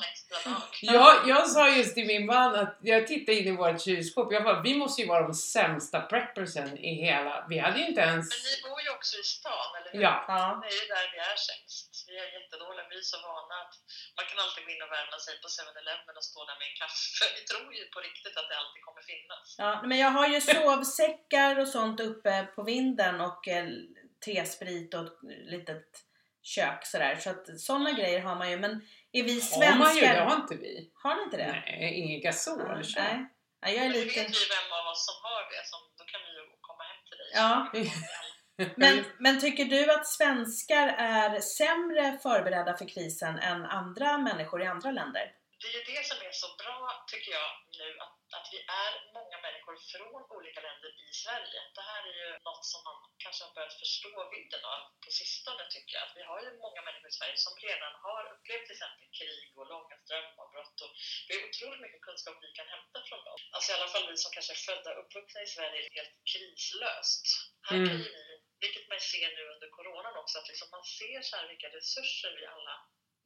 Jag, 0.97 1.29
jag 1.33 1.43
sa 1.55 1.69
just 1.69 1.95
till 1.95 2.07
min 2.07 2.27
man 2.27 2.55
att 2.63 2.79
jag 2.93 3.07
tittade 3.07 3.39
in 3.39 3.49
i 3.53 3.57
vårt 3.63 3.81
kylskåp. 3.87 4.33
Jag 4.33 4.45
bara, 4.45 4.61
vi 4.69 4.73
måste 4.83 4.99
ju 5.03 5.09
vara 5.09 5.23
de 5.29 5.35
sämsta 5.35 5.99
preppersen 6.11 6.71
i 6.91 6.93
hela... 7.07 7.47
Vi 7.51 7.57
hade 7.65 7.79
ju 7.81 7.87
inte 7.91 8.05
ens... 8.11 8.27
Men 8.33 8.43
ni 8.49 8.55
bor 8.65 8.79
ju 8.85 8.91
också 8.97 9.15
i 9.25 9.27
stan, 9.37 9.71
eller 9.79 9.91
hur? 9.93 10.03
Ja. 10.07 10.15
Ja. 10.29 10.45
Det 10.63 10.69
är 10.75 10.79
ju 10.83 10.89
där 10.97 11.07
vi 11.15 11.19
är 11.31 11.39
sämst. 11.49 11.93
Vi 12.09 12.15
är 12.23 12.29
jättedåliga. 12.39 12.85
Vi 12.91 12.97
är 13.03 13.09
så 13.15 13.19
vana 13.29 13.55
att 13.65 13.75
man 14.17 14.25
kan 14.29 14.39
alltid 14.45 14.63
gå 14.67 14.71
in 14.75 14.83
och 14.87 14.93
värma 14.97 15.17
sig 15.27 15.35
på 15.43 15.49
7-Eleven 15.57 16.15
och 16.21 16.27
stå 16.31 16.41
där 16.49 16.57
med 16.61 16.67
en 16.71 16.77
kaffe. 16.83 17.25
Vi 17.37 17.43
tror 17.51 17.69
ju 17.79 17.83
på 17.95 17.99
riktigt 18.09 18.37
att 18.41 18.49
det 18.51 18.57
alltid 18.63 18.83
kommer 18.87 19.05
finnas. 19.13 19.47
Ja, 19.65 19.73
men 19.89 19.97
jag 20.05 20.13
har 20.17 20.27
ju 20.33 20.39
sovsäckar 20.53 21.53
och 21.63 21.71
sånt 21.77 21.99
uppe 22.11 22.33
på 22.55 22.61
vinden 22.73 23.15
och 23.29 23.43
eh, 23.57 23.67
tesprit 24.21 24.95
och 24.95 25.07
ett 25.07 25.19
litet 25.23 25.87
kök 26.43 26.87
sådär. 26.87 27.17
Så 27.17 27.31
att 27.31 27.61
sådana 27.61 27.93
grejer 27.93 28.21
har 28.21 28.37
man 28.37 28.51
ju. 28.51 28.57
Men 28.57 28.71
är 29.13 29.23
vi 29.23 29.41
Har 29.41 29.79
man 29.79 29.97
ju, 29.97 30.01
det 30.01 30.07
svenskar... 30.07 30.25
har 30.25 30.37
inte 30.37 30.55
vi. 30.55 30.91
Har 30.95 31.17
ni 31.17 31.23
inte 31.23 31.37
det? 31.37 31.63
Nej, 31.67 31.95
ingen 31.95 32.21
gasol. 32.21 32.61
Ja, 32.69 32.83
så. 32.83 33.01
nej. 33.01 33.27
Nej, 33.63 33.77
jag 33.77 33.87
är 33.87 33.91
lite... 33.91 34.21
vet 34.21 34.41
ju 34.41 34.47
vem 34.57 34.69
av 34.79 34.85
oss 34.93 35.07
som 35.09 35.17
har 35.27 35.43
det, 35.53 35.63
som, 35.71 35.81
då 35.99 36.05
kan 36.05 36.21
vi 36.27 36.31
ju 36.39 36.43
komma 36.69 36.83
hem 36.91 37.01
till 37.09 37.19
dig. 37.21 37.31
Ja. 37.35 37.71
Men, 38.77 39.05
men 39.19 39.41
tycker 39.41 39.65
du 39.65 39.93
att 39.93 40.07
svenskar 40.07 40.89
är 40.99 41.41
sämre 41.41 42.19
förberedda 42.23 42.77
för 42.77 42.89
krisen 42.89 43.39
än 43.39 43.65
andra 43.65 44.19
människor 44.19 44.63
i 44.63 44.67
andra 44.67 44.91
länder? 44.91 45.25
Det 45.61 45.67
är 45.69 45.75
ju 45.79 45.83
det 45.95 46.07
som 46.07 46.19
är 46.29 46.33
så 46.33 46.49
bra, 46.63 47.05
tycker 47.13 47.33
jag, 47.33 47.51
nu 47.81 47.89
att, 48.05 48.20
att 48.39 48.49
vi 48.55 48.59
är 48.83 48.93
många 49.19 49.39
människor 49.47 49.77
från 49.93 50.23
olika 50.37 50.61
länder 50.67 50.91
i 51.05 51.09
Sverige. 51.23 51.61
Det 51.77 51.85
här 51.91 52.03
är 52.11 52.17
ju 52.23 52.29
något 52.49 52.65
som 52.73 52.81
man 52.89 52.99
kanske 53.25 53.43
har 53.45 53.53
börjat 53.57 53.81
förstå 53.83 54.13
vidden 54.35 54.63
av 54.75 54.81
på 55.05 55.11
sistone, 55.21 55.65
tycker 55.75 55.93
jag. 55.97 56.05
Att 56.07 56.17
vi 56.19 56.23
har 56.31 56.39
ju 56.45 56.49
många 56.67 56.81
människor 56.87 57.09
i 57.11 57.19
Sverige 57.19 57.37
som 57.47 57.55
redan 57.69 57.95
har 58.07 58.23
upplevt 58.35 58.65
till 58.67 58.77
exempel 58.79 59.09
krig 59.19 59.49
och 59.59 59.67
långa 59.73 59.97
strömavbrott. 60.05 60.77
Och 60.85 60.93
vi 61.27 61.33
har 61.35 61.43
otroligt 61.49 61.85
mycket 61.85 62.03
kunskap 62.09 62.37
vi 62.45 62.51
kan 62.59 62.69
hämta 62.75 62.99
från 63.09 63.23
dem. 63.29 63.39
Alltså 63.55 63.69
i 63.73 63.75
alla 63.77 63.91
fall 63.93 64.09
vi 64.11 64.17
som 64.25 64.33
kanske 64.37 64.53
är 64.59 64.63
födda 64.69 64.91
och 64.93 65.01
uppvuxna 65.03 65.41
i 65.43 65.49
Sverige 65.57 65.79
är 65.87 65.95
helt 65.99 66.17
krislöst. 66.33 67.25
Här 67.67 67.77
Mm. 67.77 67.89
kan 67.89 67.99
ju 67.99 68.05
vi, 68.19 68.27
vilket 68.65 68.87
man 68.93 69.01
ser 69.13 69.29
nu 69.37 69.43
under 69.55 69.69
coronan 69.77 70.17
också, 70.23 70.35
att 70.39 70.49
liksom 70.53 70.69
man 70.77 70.85
ser 70.99 71.21
så 71.29 71.37
här 71.37 71.49
vilka 71.53 71.69
resurser 71.79 72.31
vi 72.39 72.45
alla 72.55 72.75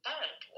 bär 0.03 0.29
på. 0.47 0.55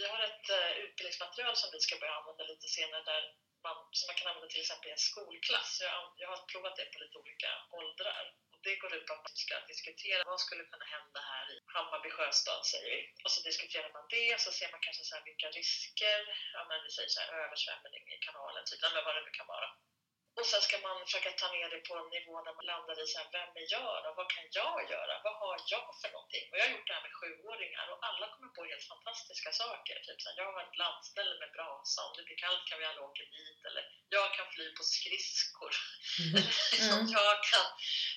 Vi 0.00 0.06
har 0.12 0.20
ett 0.30 0.48
eh, 0.58 0.72
utbildningsmaterial 0.84 1.56
som 1.56 1.70
vi 1.74 1.80
ska 1.86 1.94
börja 2.02 2.18
använda 2.20 2.44
lite 2.52 2.68
senare 2.76 3.02
där 3.12 3.22
man, 3.66 3.76
som 3.98 4.06
man 4.08 4.18
kan 4.18 4.28
använda 4.28 4.48
till 4.50 4.64
exempel 4.64 4.88
i 4.88 4.96
en 4.96 5.08
skolklass. 5.10 5.70
Jag, 5.88 6.02
jag 6.22 6.28
har 6.32 6.40
provat 6.52 6.76
det 6.76 6.92
på 6.92 6.98
lite 7.02 7.18
olika 7.22 7.50
åldrar. 7.80 8.24
Och 8.52 8.60
det 8.66 8.80
går 8.82 8.92
ut 8.96 9.06
på 9.06 9.12
att 9.14 9.26
man 9.26 9.36
ska 9.44 9.54
diskutera 9.72 10.28
vad 10.30 10.40
skulle 10.46 10.64
kunna 10.72 10.86
hända 10.96 11.20
här 11.32 11.46
i 11.54 11.56
Hammarby 11.74 12.10
sjöstad, 12.16 12.60
säger 12.70 12.90
vi. 12.94 13.00
Och 13.24 13.32
så 13.34 13.40
diskuterar 13.48 13.90
man 13.96 14.06
det, 14.16 14.40
så 14.44 14.50
ser 14.58 14.70
man 14.74 14.84
kanske 14.86 15.02
så 15.04 15.14
här 15.16 15.24
vilka 15.30 15.48
risker, 15.58 16.20
ja 16.56 16.62
men 16.68 16.78
vi 16.84 16.90
säger 16.96 17.10
så 17.12 17.20
här 17.20 17.30
översvämning 17.44 18.04
i 18.14 18.16
kanalen, 18.26 18.62
typ, 18.64 18.80
men 18.82 19.04
vad 19.06 19.14
det 19.16 19.26
nu 19.28 19.32
kan 19.38 19.52
vara. 19.54 19.68
Och 20.36 20.46
sen 20.50 20.62
ska 20.66 20.76
man 20.88 20.96
försöka 21.06 21.30
ta 21.32 21.48
ner 21.56 21.68
det 21.74 21.80
på 21.88 21.94
en 22.00 22.10
nivå 22.16 22.34
där 22.46 22.54
man 22.58 22.66
landar 22.72 22.96
i 23.02 23.06
så 23.12 23.18
här, 23.20 23.28
vem 23.36 23.50
är 23.62 23.66
jag 23.76 23.94
då? 24.04 24.10
Vad 24.20 24.28
kan 24.34 24.46
jag 24.60 24.78
göra? 24.94 25.14
Vad 25.26 25.34
har 25.42 25.56
jag 25.74 25.88
för 26.00 26.10
någonting? 26.16 26.44
Och 26.50 26.56
jag 26.58 26.64
har 26.66 26.74
gjort 26.74 26.88
det 26.88 26.96
här 26.96 27.06
med 27.06 27.16
sjuåringar 27.20 27.86
och 27.92 28.00
alla 28.08 28.26
kommer 28.32 28.50
på 28.56 28.62
helt 28.70 28.90
fantastiska 28.92 29.50
saker. 29.62 29.94
Typ 30.06 30.18
så 30.20 30.28
här, 30.28 30.36
jag 30.40 30.52
har 30.52 30.62
ett 30.66 30.80
landställe 30.84 31.34
med 31.42 31.50
brasa, 31.56 31.98
om 32.06 32.12
det 32.16 32.26
blir 32.26 32.42
kallt 32.44 32.64
kan 32.68 32.78
vi 32.80 32.84
alla 32.90 33.02
åka 33.08 33.24
dit. 33.36 33.60
Eller 33.68 33.82
jag 34.16 34.26
kan 34.36 34.48
fly 34.54 34.66
på 34.78 34.82
skridskor. 34.94 35.72
Mm. 36.20 36.42
Liksom, 36.72 36.98
Mm. 37.00 37.12
jag 37.18 37.36
kan... 37.50 37.66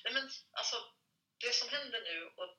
Nej, 0.03 0.13
men, 0.17 0.25
alltså, 0.60 0.77
det 1.43 1.53
som 1.60 1.70
händer 1.75 2.01
nu 2.10 2.17
och 2.39 2.50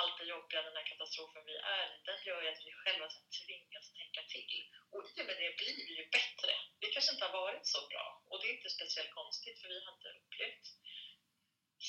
allt 0.00 0.18
det 0.18 0.32
jobbiga, 0.34 0.62
den 0.62 0.76
här 0.78 0.86
katastrofen 0.92 1.42
vi 1.50 1.56
är 1.76 1.86
i, 1.94 1.96
den 2.08 2.18
gör 2.26 2.42
ju 2.42 2.48
att 2.48 2.66
vi 2.66 2.72
själva 2.82 3.06
så 3.14 3.20
tvingas 3.38 3.86
tänka 4.00 4.22
till. 4.32 4.64
Och 4.92 5.02
i 5.10 5.14
och 5.20 5.26
med 5.28 5.38
det 5.42 5.52
blir 5.60 5.76
vi 5.88 5.94
ju 6.00 6.06
bättre. 6.18 6.52
Vi 6.80 6.86
kanske 6.92 7.12
inte 7.12 7.26
har 7.26 7.34
varit 7.42 7.66
så 7.74 7.80
bra. 7.90 8.06
Och 8.30 8.38
det 8.40 8.46
är 8.48 8.56
inte 8.56 8.76
speciellt 8.78 9.12
konstigt, 9.20 9.60
för 9.60 9.68
vi 9.68 9.78
har 9.84 9.92
inte 9.96 10.10
upplevt 10.18 10.66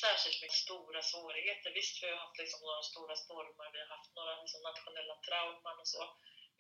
särskilt 0.04 0.42
mycket 0.42 0.64
stora 0.66 1.02
svårigheter. 1.12 1.70
Visst, 1.80 2.04
vi 2.04 2.08
har 2.10 2.18
haft 2.26 2.38
liksom 2.44 2.62
några 2.68 2.84
stora 2.92 3.16
stormar, 3.24 3.72
vi 3.74 3.80
har 3.84 3.92
haft 3.98 4.16
några 4.16 4.34
liksom 4.42 4.62
nationella 4.70 5.16
trauman 5.28 5.80
och 5.84 5.90
så. 5.96 6.04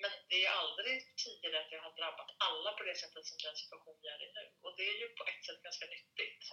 Men 0.01 0.12
det 0.30 0.39
är 0.46 0.51
aldrig 0.62 0.98
tidigare 1.24 1.60
att 1.62 1.70
det 1.72 1.84
har 1.86 1.94
drabbat 2.00 2.30
alla 2.48 2.72
på 2.77 2.84
det 2.84 2.98
sättet 3.01 3.25
som 3.25 3.38
den 3.46 3.56
situation 3.62 3.98
vi 4.01 4.08
är 4.16 4.22
i 4.25 4.30
nu. 4.38 4.46
Och 4.63 4.74
det 4.77 4.86
är 4.92 4.98
ju 5.01 5.08
på 5.18 5.24
ett 5.32 5.46
sätt 5.46 5.62
ganska 5.68 5.86
nyttigt. 5.96 6.44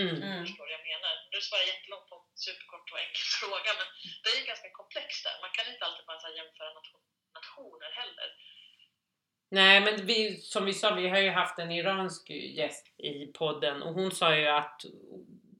Mm. 0.00 0.16
Mm. 0.28 0.40
Förstår 0.44 0.64
vad 0.68 0.76
jag 0.78 0.86
menar? 0.92 1.14
Nu 1.32 1.38
svarar 1.46 1.62
jag 1.64 1.72
jättelångt 1.74 2.06
på 2.10 2.14
en 2.18 2.24
superkort 2.46 2.86
och 2.92 3.00
enkel 3.04 3.26
fråga, 3.40 3.70
men 3.78 3.88
det 4.22 4.30
är 4.36 4.50
ganska 4.52 4.70
komplext 4.80 5.20
där. 5.26 5.36
Man 5.44 5.52
kan 5.56 5.66
inte 5.72 5.84
alltid 5.86 6.06
bara 6.10 6.30
jämföra 6.40 6.70
nation, 6.78 7.04
nationer 7.38 7.90
heller. 8.00 8.28
Nej, 9.50 9.76
men 9.86 10.06
vi, 10.10 10.18
som 10.52 10.62
vi 10.68 10.74
sa, 10.80 10.94
vi 10.94 11.08
har 11.08 11.18
ju 11.18 11.30
haft 11.30 11.58
en 11.58 11.72
iransk 11.80 12.30
gäst 12.30 12.86
i 13.12 13.26
podden 13.26 13.82
och 13.82 13.94
hon 13.94 14.10
sa 14.10 14.36
ju 14.36 14.48
att 14.60 14.80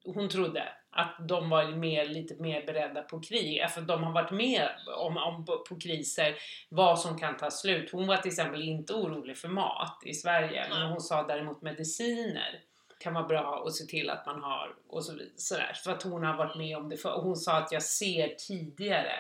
hon 0.05 0.29
trodde 0.29 0.73
att 0.91 1.29
de 1.29 1.51
var 1.51 1.65
mer, 1.65 2.05
lite 2.05 2.35
mer 2.35 2.67
beredda 2.67 3.03
på 3.03 3.21
krig, 3.21 3.71
för 3.71 3.81
de 3.81 4.03
har 4.03 4.13
varit 4.13 4.31
med 4.31 4.69
om, 4.97 5.17
om, 5.17 5.45
på 5.45 5.79
kriser, 5.81 6.37
vad 6.69 7.01
som 7.01 7.19
kan 7.19 7.37
ta 7.37 7.51
slut. 7.51 7.93
Hon 7.93 8.07
var 8.07 8.17
till 8.17 8.31
exempel 8.31 8.63
inte 8.63 8.93
orolig 8.93 9.39
för 9.39 9.49
mat 9.49 10.03
i 10.05 10.15
Sverige, 10.15 10.67
men 10.71 10.83
hon 10.83 11.01
sa 11.01 11.23
däremot 11.23 11.63
mediciner 11.63 12.61
kan 13.01 13.15
vara 13.15 13.29
bra 13.33 13.47
att 13.67 13.75
se 13.75 13.85
till 13.85 14.11
att 14.11 14.27
man 14.27 14.43
har 14.43 14.69
och 14.95 15.05
så 15.07 15.13
vidare. 15.19 15.75
För 15.85 15.91
att 15.95 16.03
hon 16.03 16.23
har 16.25 16.37
varit 16.43 16.57
med 16.63 16.77
om 16.81 16.89
det 16.91 16.97
för 17.05 17.13
Hon 17.27 17.37
sa 17.37 17.53
att 17.61 17.73
jag 17.73 17.83
ser 17.83 18.27
tidigare 18.49 19.17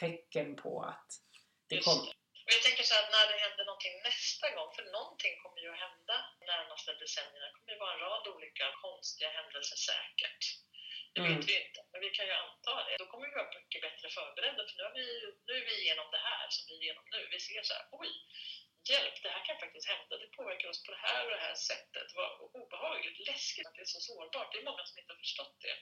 tecken 0.00 0.48
på 0.62 0.72
att 0.90 1.08
det 1.70 1.78
kommer. 1.88 2.10
Och 2.46 2.52
jag 2.56 2.62
tänker 2.66 2.84
så 2.90 2.94
att 3.00 3.10
när 3.16 3.26
det 3.30 3.38
händer 3.44 3.64
någonting 3.70 3.94
nästa 4.10 4.46
gång, 4.56 4.70
för 4.76 4.84
någonting 4.98 5.34
kommer 5.42 5.60
ju 5.64 5.68
att 5.74 5.82
hända 5.86 6.16
de 6.38 6.44
närmaste 6.52 6.90
decennierna. 7.02 7.46
Det 7.46 7.54
kommer 7.56 7.72
ju 7.74 7.78
vara 7.84 7.94
en 7.96 8.02
rad 8.08 8.24
olika 8.34 8.66
konstiga 8.84 9.28
händelser 9.38 9.78
säkert. 9.90 10.42
Det 11.14 11.20
Mm. 11.20 11.28
vet 11.30 11.44
vi 11.48 11.54
inte, 11.66 11.80
men 11.90 11.98
vi 12.04 12.10
kan 12.16 12.26
ju 12.30 12.34
anta 12.44 12.74
det. 12.86 12.94
Då 13.02 13.06
kommer 13.10 13.26
vi 13.28 13.34
vara 13.40 13.52
mycket 13.58 13.80
bättre 13.86 14.06
förberedda, 14.16 14.60
för 14.68 14.74
nu, 14.78 14.82
har 14.88 14.94
vi, 15.00 15.06
nu 15.48 15.52
är 15.60 15.64
vi 15.70 15.74
igenom 15.82 16.08
det 16.14 16.22
här 16.28 16.44
som 16.54 16.62
vi 16.68 16.72
är 16.76 16.82
igenom 16.84 17.04
nu. 17.14 17.20
Vi 17.34 17.38
ser 17.46 17.62
så 17.68 17.74
här, 17.78 17.84
oj, 18.00 18.12
hjälp, 18.92 19.16
det 19.24 19.30
här 19.34 19.42
kan 19.48 19.56
faktiskt 19.64 19.86
hända. 19.92 20.12
Det 20.22 20.30
påverkar 20.38 20.68
oss 20.72 20.80
på 20.84 20.90
det 20.94 21.02
här 21.08 21.20
och 21.26 21.32
det 21.36 21.42
här 21.48 21.56
sättet. 21.70 22.06
Vad 22.18 22.30
obehagligt, 22.60 23.18
läskigt 23.30 23.66
att 23.68 23.74
det 23.76 23.84
är 23.86 23.92
så 23.96 24.00
sårbart. 24.08 24.48
Det 24.52 24.58
är 24.62 24.68
många 24.70 24.84
som 24.88 24.96
inte 25.00 25.12
har 25.14 25.20
förstått 25.26 25.56
det. 25.66 25.76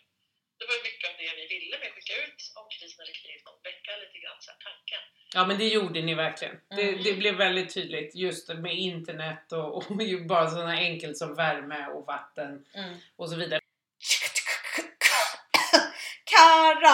Det 0.59 0.67
var 0.73 0.79
mycket 0.89 1.07
av 1.11 1.15
det 1.23 1.31
vi 1.41 1.47
ville 1.55 1.75
med 1.79 1.89
att 1.89 1.95
skicka 1.97 2.15
ut 2.27 2.41
om 2.61 2.67
krisen 2.75 3.01
eller 3.03 3.17
kriget, 3.21 3.47
att 3.51 3.61
väcka 3.71 3.91
lite 4.03 4.19
grann 4.23 4.39
så 4.45 4.49
här 4.53 4.61
tanken. 4.69 5.03
Ja 5.37 5.43
men 5.49 5.57
det 5.59 5.69
gjorde 5.77 5.99
ni 6.09 6.15
verkligen. 6.27 6.57
Det, 6.79 6.83
Mm. 6.89 7.03
det 7.05 7.13
blev 7.23 7.35
väldigt 7.47 7.75
tydligt 7.75 8.15
just 8.15 8.49
med 8.65 8.75
internet 8.91 9.53
och, 9.53 9.69
och 9.77 10.03
ju 10.03 10.25
bara 10.33 10.51
sådana 10.51 10.73
enkelt 10.89 11.17
som 11.23 11.35
värme 11.35 11.87
och 11.95 12.07
vatten 12.07 12.67
Mm. 12.75 12.95
och 13.17 13.31
så 13.31 13.37
vidare. 13.37 13.61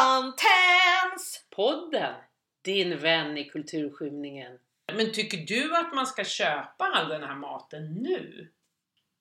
Karantäns! 0.07 1.47
Podden! 1.51 2.15
Din 2.65 2.99
vän 2.99 3.39
i 3.39 3.45
kulturskymningen. 3.45 4.59
Men 4.93 5.13
tycker 5.13 5.39
du 5.53 5.77
att 5.77 5.93
man 5.99 6.07
ska 6.07 6.25
köpa 6.25 6.85
all 6.97 7.09
den 7.09 7.25
här 7.29 7.39
maten 7.47 7.85
nu? 8.09 8.53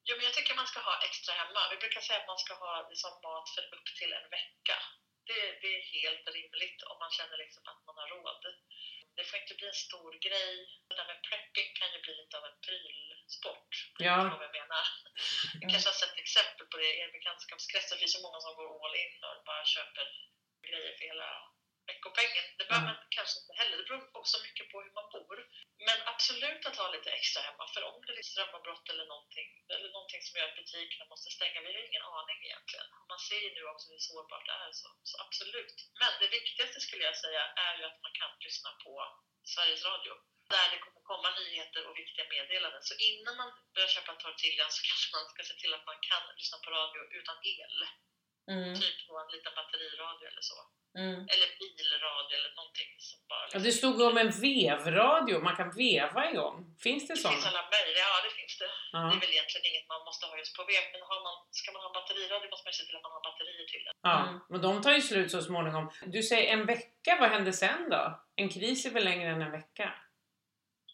Jo, 0.07 0.13
men 0.17 0.25
jag 0.27 0.35
tycker 0.35 0.61
man 0.61 0.71
ska 0.71 0.79
ha 0.89 0.95
extra 1.07 1.33
hemma. 1.41 1.61
Vi 1.71 1.77
brukar 1.83 2.01
säga 2.01 2.19
att 2.21 2.31
man 2.33 2.41
ska 2.45 2.53
ha 2.65 2.73
liksom 2.91 3.11
mat 3.27 3.47
för 3.53 3.63
upp 3.75 3.87
till 3.99 4.11
en 4.19 4.27
vecka. 4.37 4.77
Det, 5.27 5.39
det 5.61 5.69
är 5.77 5.83
helt 5.97 6.25
rimligt 6.37 6.79
om 6.89 6.97
man 7.03 7.11
känner 7.17 7.37
liksom 7.43 7.63
att 7.71 7.81
man 7.87 7.97
har 8.01 8.07
råd. 8.15 8.43
Det 9.15 9.23
får 9.27 9.39
inte 9.41 9.55
bli 9.59 9.67
en 9.73 9.83
stor 9.87 10.11
grej. 10.27 10.53
Det 10.87 10.95
där 10.99 11.07
med 11.11 11.21
prepping 11.27 11.69
kan 11.79 11.89
ju 11.93 11.99
bli 12.05 12.13
lite 12.21 12.35
av 12.39 12.45
en 12.49 12.59
prylsport. 12.65 13.71
Ja. 14.07 14.17
Vad 14.39 14.47
jag 14.49 14.55
menar? 14.61 14.83
Jag 15.61 15.67
kanske 15.71 15.89
har 15.91 15.99
sett 16.01 16.23
exempel 16.25 16.65
på 16.71 16.75
det 16.81 16.89
i 16.93 16.99
er 17.03 17.11
bekantskapskrets. 17.17 17.89
Det 17.91 18.01
finns 18.01 18.15
ju 18.17 18.25
många 18.25 18.39
som 18.45 18.53
går 18.57 18.67
all 18.83 18.95
in 19.03 19.15
och 19.27 19.37
bara 19.49 19.65
köper 19.75 20.05
grejer 20.67 20.93
för 20.97 21.05
hela 21.11 21.29
veckopengen. 21.91 22.45
Det 22.57 22.65
behöver 22.67 22.87
Mm. 22.91 22.99
man 23.01 23.07
kanske 23.17 23.35
inte 23.41 23.53
heller. 23.59 23.75
Det 23.77 23.87
beror 23.89 24.03
också 24.21 24.37
mycket 24.47 24.65
på 24.71 24.75
hur 24.83 24.93
man 24.99 25.07
bor. 25.15 25.37
Men 25.87 25.99
absolut 26.13 26.63
att 26.69 26.81
ha 26.81 26.87
lite 26.95 27.09
extra 27.19 27.41
hemma. 27.47 27.65
För 27.73 27.81
om 27.89 27.97
det 28.05 28.13
är 28.21 28.29
strömavbrott 28.31 28.85
eller 28.91 29.05
någonting, 29.13 29.49
eller 29.75 29.89
någonting 29.97 30.21
som 30.25 30.33
gör 30.37 30.47
att 30.49 30.59
butikerna 30.61 31.05
måste 31.13 31.29
stänga, 31.37 31.61
vi 31.61 31.73
har 31.75 31.89
ingen 31.89 32.07
aning 32.17 32.39
egentligen. 32.47 32.87
Man 33.11 33.19
ser 33.27 33.39
ju 33.45 33.49
nu 33.57 33.63
också 33.73 33.87
hur 33.93 34.03
sårbart 34.09 34.45
det 34.49 34.55
är, 34.65 34.71
så, 34.81 34.87
så 35.09 35.15
absolut. 35.25 35.75
Men 36.01 36.11
det 36.21 36.29
viktigaste 36.37 36.79
skulle 36.85 37.03
jag 37.09 37.17
säga 37.25 37.41
är 37.67 37.73
ju 37.79 37.83
att 37.89 37.99
man 38.05 38.13
kan 38.19 38.31
lyssna 38.45 38.71
på 38.83 38.93
Sveriges 39.53 39.85
Radio. 39.91 40.13
Där 40.53 40.67
det 40.71 40.79
kommer 40.83 41.01
komma 41.11 41.29
nyheter 41.39 41.81
och 41.87 41.97
viktiga 41.97 42.25
meddelanden. 42.35 42.83
Så 42.89 42.95
innan 43.09 43.35
man 43.41 43.51
börjar 43.73 43.87
köpa 43.95 44.13
tortillan 44.15 44.71
så 44.75 44.81
kanske 44.89 45.07
man 45.15 45.25
ska 45.31 45.43
se 45.43 45.55
till 45.61 45.73
att 45.73 45.85
man 45.91 45.99
kan 46.09 46.23
lyssna 46.39 46.57
på 46.63 46.69
radio 46.79 47.01
utan 47.19 47.37
el. 47.55 47.77
Mm. 48.53 48.81
Typ 48.81 48.97
på 49.07 49.13
en 49.19 49.31
liten 49.35 49.53
batteriradio 49.55 50.27
eller 50.31 50.45
så. 50.51 50.57
Mm. 51.03 51.19
Eller 51.33 51.47
bilradio 51.59 52.33
eller 52.39 52.53
någonting 52.59 52.89
som 53.07 53.19
bara... 53.31 53.39
Ja, 53.39 53.45
liksom- 53.45 53.63
det 53.67 53.71
stod 53.81 53.97
om 54.09 54.17
en 54.23 54.31
vevradio, 54.45 55.35
man 55.49 55.55
kan 55.59 55.69
veva 55.85 56.21
igång. 56.31 56.55
Finns 56.85 57.03
det 57.07 57.13
Det 57.13 57.21
finns 57.23 57.43
sådana? 57.43 57.47
alla 57.51 57.63
möjliga, 57.75 58.03
ja 58.13 58.17
det 58.27 58.33
finns 58.39 58.53
det. 58.61 58.65
Det 58.65 58.97
Ja. 58.97 59.01
är 59.15 59.19
väl 59.23 59.33
egentligen 59.35 59.65
inget 59.71 59.87
man 59.93 60.01
måste 60.09 60.23
ha 60.29 60.33
just 60.41 60.53
på 60.57 60.63
vev, 60.71 60.83
men 60.93 61.01
har 61.11 61.19
man, 61.27 61.35
ska 61.59 61.67
man 61.75 61.81
ha 61.85 61.89
batteriradio 61.97 62.47
måste 62.53 62.65
man 62.67 62.73
se 62.79 62.83
till 62.87 62.97
att 62.99 63.05
man 63.07 63.15
har 63.17 63.23
batterier 63.29 63.65
till 63.73 63.83
den. 63.87 63.93
ja, 64.09 64.17
Mm. 64.27 64.39
men 64.51 64.59
de 64.65 64.71
tar 64.83 64.93
ju 64.97 65.01
slut 65.09 65.29
så 65.35 65.41
småningom. 65.49 65.85
Du 66.15 66.19
säger 66.31 66.47
en 66.55 66.63
vecka, 66.73 67.11
vad 67.21 67.29
händer 67.35 67.51
sen 67.63 67.81
då? 67.95 68.03
En 68.41 68.49
kris 68.55 68.79
är 68.87 68.91
väl 68.97 69.05
längre 69.11 69.29
än 69.35 69.41
en 69.47 69.55
vecka? 69.59 69.87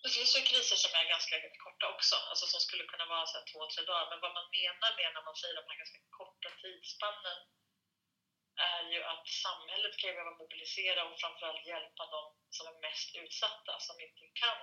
Det 0.04 0.12
finns 0.18 0.32
ju 0.38 0.42
kriser 0.52 0.78
som 0.84 0.92
är 1.02 1.06
ganska 1.16 1.36
korta 1.66 1.86
också, 1.96 2.16
alltså 2.32 2.46
som 2.54 2.60
skulle 2.68 2.84
kunna 2.92 3.06
vara 3.14 3.26
så 3.34 3.38
två, 3.52 3.60
tre 3.74 3.82
dagar. 3.92 4.06
Men 4.12 4.20
vad 4.26 4.34
man 4.40 4.48
menar 4.60 4.90
med 5.00 5.10
när 5.16 5.24
man 5.30 5.36
säger 5.42 5.56
de 5.60 5.64
här 5.70 5.78
ganska 5.84 6.00
korta 6.20 6.50
tidsspannen 6.62 7.40
är 8.56 8.84
ju 8.94 9.04
att 9.04 9.28
samhället 9.28 9.98
kan 9.98 10.14
behöva 10.14 10.38
mobilisera 10.38 11.02
och 11.10 11.20
framförallt 11.20 11.68
hjälpa 11.68 12.04
de 12.16 12.22
som 12.50 12.68
är 12.68 12.82
mest 12.88 13.16
utsatta, 13.16 13.80
som 13.80 13.96
inte 14.06 14.24
kan 14.42 14.60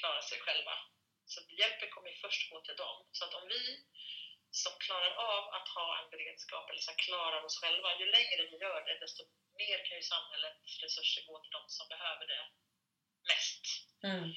klara 0.00 0.22
sig 0.22 0.38
själva. 0.40 0.74
Så 1.24 1.40
hjälpen 1.60 1.90
kommer 1.90 2.08
ju 2.10 2.16
först 2.16 2.50
gå 2.50 2.60
till 2.60 2.76
dem. 2.76 3.08
Så 3.12 3.24
att 3.24 3.34
om 3.34 3.48
vi 3.48 3.62
som 4.50 4.72
klarar 4.86 5.12
av 5.32 5.44
att 5.56 5.68
ha 5.68 5.88
en 6.00 6.10
beredskap, 6.10 6.70
eller 6.70 6.80
så 6.80 6.90
här, 6.90 6.98
klarar 6.98 7.44
oss 7.44 7.60
själva, 7.62 7.98
ju 8.00 8.06
längre 8.06 8.42
vi 8.50 8.56
gör 8.64 8.80
det, 8.86 8.98
desto 9.04 9.22
mer 9.60 9.78
kan 9.86 9.96
ju 9.96 10.02
samhällets 10.02 10.72
resurser 10.82 11.22
gå 11.28 11.34
till 11.42 11.56
de 11.58 11.62
som 11.68 11.88
behöver 11.88 12.26
det 12.32 12.44
mest. 13.30 13.64
Mm. 14.10 14.28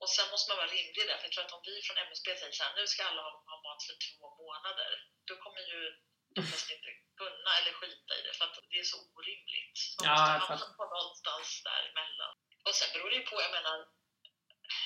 Och 0.00 0.10
sen 0.16 0.30
måste 0.30 0.50
man 0.50 0.60
vara 0.62 0.74
rimlig 0.78 1.04
där, 1.08 1.18
för 1.18 1.26
jag 1.26 1.32
tror 1.32 1.44
att 1.44 1.58
om 1.58 1.66
vi 1.68 1.74
från 1.86 2.02
MSB 2.06 2.26
säger 2.36 2.52
så 2.52 2.64
här, 2.64 2.74
nu 2.76 2.86
ska 2.86 3.00
alla 3.04 3.22
ha, 3.22 3.32
ha 3.52 3.56
mat 3.66 3.80
för 3.86 3.96
två 4.06 4.24
månader, 4.42 4.90
då 5.28 5.34
kommer 5.44 5.62
ju 5.72 5.80
flesta 6.42 6.72
inte 6.76 6.90
kunna 7.20 7.50
eller 7.58 7.72
skita 7.80 8.12
i 8.18 8.22
det, 8.26 8.34
för 8.38 8.44
att 8.44 8.58
det 8.70 8.78
är 8.84 8.88
så 8.94 8.98
orimligt. 9.16 9.76
Så 9.90 9.96
man 10.04 10.06
Ja, 10.06 10.32
måste 10.34 10.52
hamna 10.52 10.68
på 10.78 10.84
någonstans 10.94 11.48
däremellan. 11.68 12.32
Och 12.66 12.74
sen 12.78 12.90
beror 12.94 13.08
det 13.10 13.16
ju 13.20 13.26
på, 13.30 13.36
jag 13.46 13.52
menar, 13.58 13.76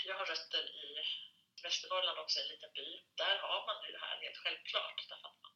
jag 0.09 0.15
har 0.19 0.27
rötter 0.33 0.65
i 0.83 0.85
Västernorrland 1.63 2.19
också, 2.25 2.37
en 2.41 2.49
liten 2.53 2.73
by. 2.77 2.89
Där 3.23 3.37
har 3.45 3.61
man 3.69 3.77
ju 3.87 3.91
det 3.97 4.03
här 4.07 4.17
helt 4.25 4.41
självklart, 4.45 4.97
därför 5.11 5.29
att 5.29 5.43
man 5.45 5.50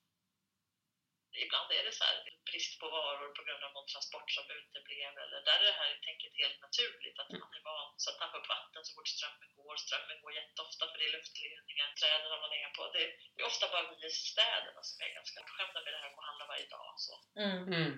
Ibland 1.45 1.69
är 1.79 1.85
det 1.87 1.95
så 1.99 2.05
här 2.09 2.19
brist 2.49 2.75
på 2.81 2.87
varor 2.97 3.31
på 3.37 3.43
grund 3.47 3.63
av 3.67 3.73
någon 3.75 3.91
transport 3.93 4.29
som 4.37 4.47
uteblev 4.59 5.13
eller 5.23 5.39
där 5.49 5.61
är 5.63 5.69
det 5.71 5.81
här 5.83 5.93
tänket 6.09 6.35
helt 6.43 6.59
naturligt 6.67 7.19
att 7.19 7.31
man 7.43 7.57
är 7.59 7.65
van 7.71 7.91
så 8.03 8.07
att 8.11 8.21
tappa 8.21 8.39
upp 8.39 8.49
vatten 8.57 8.83
så 8.85 8.93
fort 8.97 9.13
strömmen 9.15 9.51
går. 9.59 9.77
Strömmen 9.85 10.19
går 10.23 10.33
jätteofta 10.41 10.85
för 10.91 10.99
det 10.99 11.07
är 11.09 11.17
luftledningar, 11.19 11.89
träden 12.01 12.29
ramlar 12.33 12.51
ner 12.57 12.73
på. 12.77 12.83
Det 12.95 13.03
är 13.43 13.47
ofta 13.51 13.65
bara 13.73 13.85
vi 13.91 13.97
i 14.07 14.11
städerna 14.33 14.81
som 14.89 14.97
är 15.05 15.11
ganska 15.19 15.41
bortskämda 15.55 15.79
med 15.85 15.93
det 15.95 16.01
här 16.03 16.13
att 16.13 16.29
handla 16.31 16.45
varje 16.53 16.69
dag. 16.77 16.91
Så. 17.07 17.15
Mm. 17.45 17.61
Mm. 17.73 17.93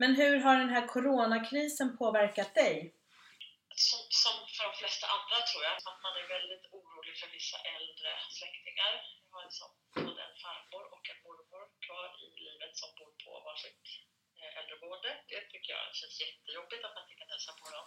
Men 0.00 0.10
hur 0.20 0.36
har 0.44 0.56
den 0.62 0.74
här 0.76 0.86
coronakrisen 0.94 1.88
påverkat 2.02 2.54
dig? 2.54 2.74
Som, 3.88 4.00
som 4.22 4.36
för 4.54 4.64
de 4.68 4.72
flesta 4.80 5.06
andra 5.16 5.36
tror 5.48 5.62
jag, 5.64 5.72
att 5.76 6.02
man 6.06 6.14
är 6.22 6.26
väldigt 6.36 6.66
orolig 6.78 7.14
för 7.20 7.28
vissa 7.38 7.58
äldre 7.76 8.10
släktingar. 8.38 8.92
Jag 9.26 9.34
har 9.36 9.44
liksom 9.48 9.68
både 10.06 10.20
en 10.28 10.36
farmor 10.44 10.84
och 10.94 10.99
kvar 11.90 12.08
i 12.24 12.26
livet 12.46 12.72
som 12.80 12.90
bor 12.98 13.12
på 13.24 13.32
varsitt 13.48 13.86
eh, 14.40 14.58
äldreboende. 14.58 15.10
Det 15.30 15.42
tycker 15.50 15.70
jag 15.76 15.94
känns 15.98 16.20
jättejobbigt 16.24 16.84
att 16.84 16.94
man 16.94 17.04
inte 17.04 17.20
kan 17.20 17.32
hälsa 17.34 17.52
på 17.60 17.66
dem. 17.76 17.86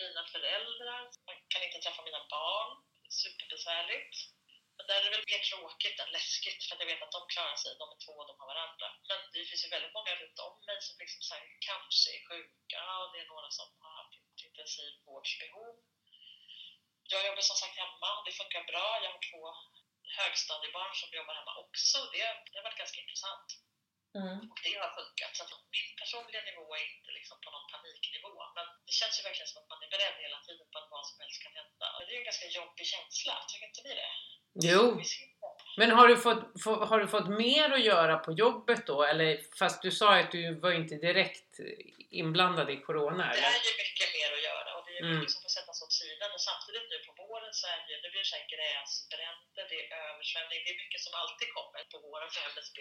Mina 0.00 0.22
föräldrar, 0.34 1.02
man 1.28 1.36
kan 1.52 1.62
inte 1.66 1.78
träffa 1.84 2.02
mina 2.08 2.22
barn, 2.36 2.70
superbesvärligt. 3.22 4.16
Men 4.76 4.86
där 4.88 4.98
är 4.98 5.04
det 5.04 5.14
väl 5.16 5.30
mer 5.32 5.42
tråkigt 5.50 6.00
än 6.02 6.14
läskigt 6.18 6.60
för 6.64 6.72
att 6.74 6.82
jag 6.82 6.90
vet 6.92 7.04
att 7.04 7.16
de 7.16 7.22
klarar 7.34 7.58
sig, 7.62 7.70
de 7.82 7.86
är 7.94 8.00
två 8.04 8.14
och 8.20 8.28
de 8.28 8.34
har 8.40 8.48
varandra. 8.54 8.88
Men 9.08 9.18
det 9.32 9.48
finns 9.48 9.64
ju 9.64 9.74
väldigt 9.76 9.96
många 9.98 10.12
runt 10.20 10.38
om 10.46 10.54
mig 10.68 10.78
som 10.86 10.94
liksom 11.02 11.22
så 11.26 11.34
här, 11.34 11.44
kanske 11.70 12.08
är 12.16 12.22
sjuka 12.28 12.82
och 13.00 13.08
det 13.12 13.20
är 13.22 13.32
några 13.34 13.50
som 13.58 13.68
har 13.82 13.92
haft 14.00 14.14
intensivvårdsbehov. 14.46 15.74
Jag 17.12 17.26
jobbar 17.26 17.44
som 17.50 17.60
sagt 17.62 17.80
hemma 17.84 18.08
och 18.16 18.24
det 18.26 18.38
funkar 18.40 18.62
bra. 18.72 18.88
Jag 19.02 19.10
har 19.14 19.22
två 19.30 19.42
högstadiebarn 20.18 20.94
som 21.00 21.08
jobbar 21.18 21.34
hemma 21.40 21.54
också. 21.64 21.98
Det, 22.12 22.22
det 22.50 22.56
har 22.58 22.66
varit 22.68 22.82
ganska 22.82 23.00
intressant. 23.04 23.48
Mm. 24.20 24.38
Och 24.50 24.58
det 24.66 24.74
har 24.82 24.90
funkat. 24.98 25.32
Så 25.38 25.44
min 25.76 25.90
personliga 26.00 26.42
nivå 26.50 26.64
är 26.80 26.84
inte 26.96 27.10
liksom 27.18 27.36
på 27.44 27.48
någon 27.54 27.66
paniknivå. 27.72 28.32
Men 28.56 28.66
det 28.86 28.94
känns 29.00 29.14
ju 29.18 29.22
verkligen 29.28 29.50
som 29.50 29.60
att 29.62 29.70
man 29.72 29.80
är 29.86 29.90
beredd 29.94 30.16
hela 30.26 30.38
tiden 30.46 30.66
på 30.72 30.76
att 30.80 30.88
vad 30.94 31.04
som 31.08 31.16
helst 31.22 31.38
kan 31.44 31.54
hända. 31.60 31.86
Det 32.06 32.12
är 32.14 32.18
en 32.22 32.30
ganska 32.30 32.48
jobbig 32.58 32.86
känsla, 32.94 33.34
tycker 33.48 33.66
inte 33.70 33.82
ni 33.86 33.94
det? 34.02 34.12
Jo. 34.70 34.84
Men 35.76 35.90
har 35.90 36.08
du, 36.08 36.16
fått, 36.16 36.62
få, 36.64 36.84
har 36.90 36.98
du 37.00 37.08
fått 37.08 37.28
mer 37.28 37.70
att 37.70 37.84
göra 37.84 38.18
på 38.18 38.32
jobbet 38.32 38.86
då? 38.86 39.04
Eller 39.04 39.40
fast 39.58 39.82
du 39.82 39.90
sa 39.90 40.18
att 40.18 40.32
du 40.32 40.60
var 40.60 40.72
inte 40.72 40.94
direkt 40.94 41.52
inblandad 42.10 42.70
i 42.70 42.76
Corona 42.76 43.24
Det 43.32 43.38
är 43.38 43.60
ju 43.68 43.74
mycket 43.84 44.08
mer 44.16 44.30
att 44.36 44.44
göra 44.50 44.77
är 44.98 45.04
Mm. 45.04 45.14
mycket 45.16 45.34
som 45.34 45.42
får 45.44 45.54
sättas 45.58 45.82
åt 45.84 45.94
sidan. 46.02 46.30
Och 46.36 46.44
samtidigt 46.48 46.86
nu 46.92 46.98
på 47.08 47.12
våren 47.22 47.54
så 47.60 47.64
är 47.72 47.78
det 47.88 48.10
blir 48.12 48.22
det 48.24 48.30
så 48.32 48.36
här 48.40 48.46
gräsbränder, 48.54 49.64
det 49.70 49.78
är 49.82 49.86
översvämning, 50.08 50.60
det 50.64 50.70
är 50.74 50.82
mycket 50.84 51.00
som 51.06 51.14
alltid 51.22 51.48
kommer 51.58 51.80
på 51.92 51.98
våren 52.06 52.30
för 52.34 52.42
MSB 52.54 52.78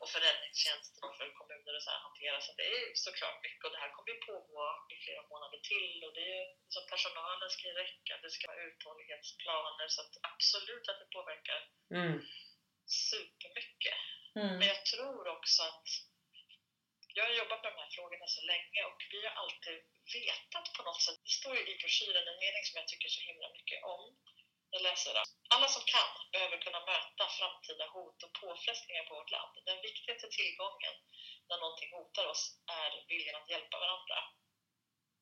och 0.00 0.08
för 0.12 0.20
räddningstjänsten 0.26 1.00
och 1.08 1.14
för 1.18 1.28
kommuner 1.40 1.72
och 1.76 1.84
så 1.84 1.90
här 1.94 2.00
hantera. 2.08 2.36
Så 2.46 2.50
det 2.58 2.66
är 2.76 2.82
såklart 3.06 3.38
mycket 3.46 3.64
och 3.66 3.72
det 3.74 3.82
här 3.84 3.92
kommer 3.94 4.10
ju 4.14 4.18
pågå 4.30 4.62
i 4.92 4.96
flera 5.04 5.22
månader 5.32 5.60
till 5.72 5.96
och 6.06 6.12
det 6.18 6.26
är 6.38 6.46
som 6.74 6.84
personalen 6.92 7.50
ska 7.56 7.66
räcka, 7.82 8.12
det 8.22 8.30
ska 8.34 8.42
vara 8.52 8.64
uthållighetsplaner 8.70 9.86
så 9.94 10.00
att 10.04 10.14
absolut 10.32 10.86
att 10.90 10.98
det 11.02 11.08
påverkar 11.18 11.60
Mm. 12.00 12.16
supermycket. 13.10 13.98
Mm. 14.36 14.58
Men 14.58 14.68
jag 14.68 14.80
tror 14.92 15.28
också 15.36 15.62
att 15.62 15.88
jag 17.16 17.24
har 17.28 17.34
jobbat 17.42 17.62
med 17.62 17.72
de 17.72 17.78
här 17.82 17.94
frågorna 17.96 18.26
så 18.36 18.42
länge 18.52 18.80
och 18.90 19.00
vi 19.12 19.18
har 19.26 19.34
alltid 19.42 19.78
vetat 20.16 20.66
på 20.76 20.82
något 20.88 21.02
sätt. 21.06 21.20
Det 21.26 21.34
står 21.40 21.52
ju 21.58 21.62
i 21.72 21.74
broschyren 21.80 22.28
en 22.30 22.42
mening 22.44 22.64
som 22.66 22.76
jag 22.80 22.88
tycker 22.88 23.08
så 23.16 23.20
himla 23.28 23.48
mycket 23.56 23.80
om. 23.94 24.02
Jag 24.74 24.82
läser 24.88 25.10
det. 25.16 25.24
Alla 25.54 25.68
som 25.74 25.82
kan 25.94 26.12
behöver 26.34 26.56
kunna 26.64 26.80
möta 26.92 27.24
framtida 27.38 27.86
hot 27.94 28.18
och 28.26 28.32
påfrestningar 28.42 29.04
på 29.08 29.14
vårt 29.18 29.30
land. 29.36 29.52
Den 29.70 29.80
viktigaste 29.88 30.28
tillgången 30.38 30.94
när 31.48 31.58
någonting 31.62 31.90
hotar 31.96 32.26
oss 32.32 32.42
är 32.82 32.90
viljan 33.08 33.40
att 33.40 33.50
hjälpa 33.52 33.76
varandra. 33.84 34.18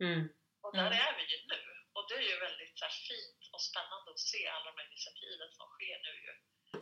Mm. 0.06 0.22
Och 0.64 0.72
där 0.76 0.90
Mm. 0.92 0.98
är 1.06 1.12
vi 1.18 1.24
ju 1.32 1.38
nu. 1.52 1.60
Och 1.96 2.04
det 2.08 2.16
är 2.22 2.26
ju 2.32 2.36
väldigt 2.46 2.78
så 2.78 2.84
här, 2.84 2.96
fint 3.10 3.42
och 3.54 3.62
spännande 3.68 4.10
att 4.10 4.26
se 4.32 4.40
alla 4.54 4.70
de 4.70 4.78
här 4.78 4.86
initiativen 4.90 5.50
som 5.56 5.66
sker 5.74 5.98
nu 6.06 6.12
ju. 6.26 6.32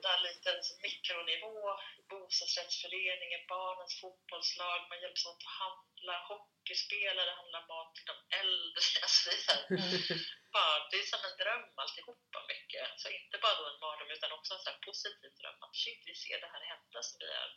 Där 0.06 0.20
liten 0.28 0.58
mikronivå, 0.84 1.56
bostadsrättsföreningen, 2.10 3.42
barnens 3.54 3.94
fotbollslag, 4.00 4.80
man 4.90 5.02
hjälps 5.02 5.26
åt 5.26 5.42
att 5.42 5.56
handla, 5.62 6.16
hockeyspelare 6.30 7.32
handlar 7.40 7.62
mat 7.72 7.90
till 7.94 8.08
de 8.12 8.18
äldre. 8.42 8.82
Alltså 9.04 9.22
det, 9.30 9.36
är 9.36 9.42
så 9.48 9.52
här, 9.56 9.64
bara, 10.56 10.76
det 10.90 10.98
är 11.02 11.06
som 11.12 11.22
en 11.28 11.36
dröm 11.42 11.66
alltihopa 11.82 12.38
mycket. 12.52 12.86
Så 13.00 13.06
inte 13.18 13.36
bara 13.44 13.58
då 13.58 13.64
en 13.72 13.82
mardröm 13.84 14.10
utan 14.16 14.32
också 14.38 14.50
en 14.54 14.64
så 14.66 14.72
positiv 14.88 15.30
dröm. 15.40 15.58
Att 15.64 15.76
shit, 15.82 16.02
vi 16.10 16.14
ser 16.24 16.38
det 16.44 16.50
här 16.54 16.64
hända 16.72 17.00
som 17.08 17.16
vi 17.22 17.28
är. 17.42 17.50